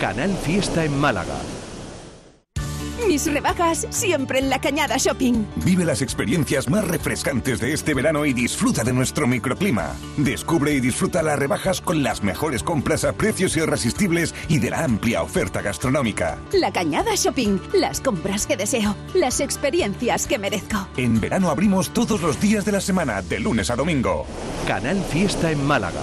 Canal 0.01 0.35
Fiesta 0.39 0.83
en 0.83 0.99
Málaga. 0.99 1.37
Mis 3.09 3.33
rebajas 3.33 3.87
siempre 3.91 4.39
en 4.39 4.49
la 4.49 4.61
Cañada 4.61 4.97
Shopping. 4.97 5.45
Vive 5.65 5.85
las 5.85 6.03
experiencias 6.03 6.69
más 6.69 6.87
refrescantes 6.87 7.61
de 7.61 7.73
este 7.73 7.95
verano 7.95 8.25
y 8.25 8.33
disfruta 8.33 8.85
de 8.85 8.93
nuestro 8.93 9.27
microclima. 9.27 9.95
Descubre 10.17 10.73
y 10.73 10.81
disfruta 10.81 11.23
las 11.23 11.39
rebajas 11.39 11.81
con 11.81 12.03
las 12.03 12.23
mejores 12.23 12.63
compras 12.63 13.05
a 13.05 13.13
precios 13.13 13.57
irresistibles 13.57 14.35
y 14.49 14.59
de 14.59 14.71
la 14.71 14.85
amplia 14.85 15.23
oferta 15.23 15.63
gastronómica. 15.63 16.39
La 16.53 16.73
Cañada 16.73 17.15
Shopping. 17.15 17.59
Las 17.75 18.01
compras 18.01 18.47
que 18.47 18.57
deseo. 18.57 18.95
Las 19.15 19.41
experiencias 19.41 20.27
que 20.27 20.39
merezco. 20.39 20.89
En 20.97 21.21
verano 21.21 21.51
abrimos 21.51 21.91
todos 21.91 22.23
los 22.23 22.41
días 22.41 22.65
de 22.65 22.73
la 22.73 22.81
semana, 22.81 23.23
de 23.23 23.41
lunes 23.41 23.71
a 23.71 23.77
domingo. 23.77 24.27
Canal 24.67 25.03
Fiesta 25.11 25.51
en 25.51 25.65
Málaga. 25.65 26.03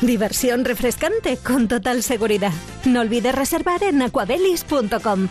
Diversión 0.00 0.64
refrescante 0.64 1.36
con 1.36 1.68
total 1.68 2.02
seguridad. 2.02 2.52
No 2.86 3.00
olvides 3.00 3.34
reservar 3.34 3.82
en 3.82 4.00
aquabelis.com. 4.00 5.28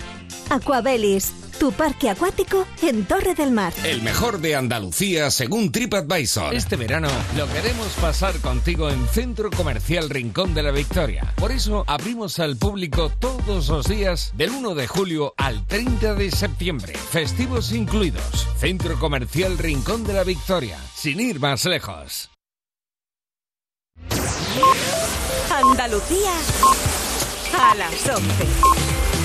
Aquabelis, 0.51 1.34
tu 1.59 1.72
parque 1.72 2.09
acuático 2.09 2.67
en 2.84 3.05
Torre 3.05 3.34
del 3.34 3.49
Mar. 3.51 3.74
El 3.84 4.03
mejor 4.03 4.39
de 4.39 4.55
Andalucía 4.55 5.32
según 5.32 5.72
TripAdvisor. 5.72 6.53
Este 6.53 6.76
verano 6.76 7.09
lo 7.36 7.47
queremos 7.51 7.88
pasar 7.99 8.38
contigo 8.41 8.91
en 8.91 9.07
Centro 9.07 9.49
Comercial 9.49 10.07
Rincón 10.07 10.53
de 10.53 10.61
la 10.61 10.72
Victoria. 10.72 11.34
Por 11.36 11.51
eso 11.51 11.84
abrimos 11.88 12.39
al 12.39 12.55
público 12.55 13.11
todos 13.20 13.70
los 13.70 13.88
días 13.88 14.34
del 14.38 14.51
1 14.51 14.76
de 14.76 14.88
julio 14.88 15.34
al 15.38 15.65
30 15.65 16.13
de 16.13 16.30
septiembre. 16.30 16.93
Festivos 16.93 17.72
incluidos. 17.74 18.47
Centro 18.57 18.99
Comercial 18.99 19.57
Rincón 19.57 20.03
de 20.03 20.13
la 20.13 20.24
Victoria. 20.24 20.78
Sin 20.93 21.20
ir 21.20 21.39
más 21.39 21.65
lejos. 21.65 22.30
Andalucía 25.52 26.32
a 27.58 27.76
las 27.76 28.08
11. 28.08 29.18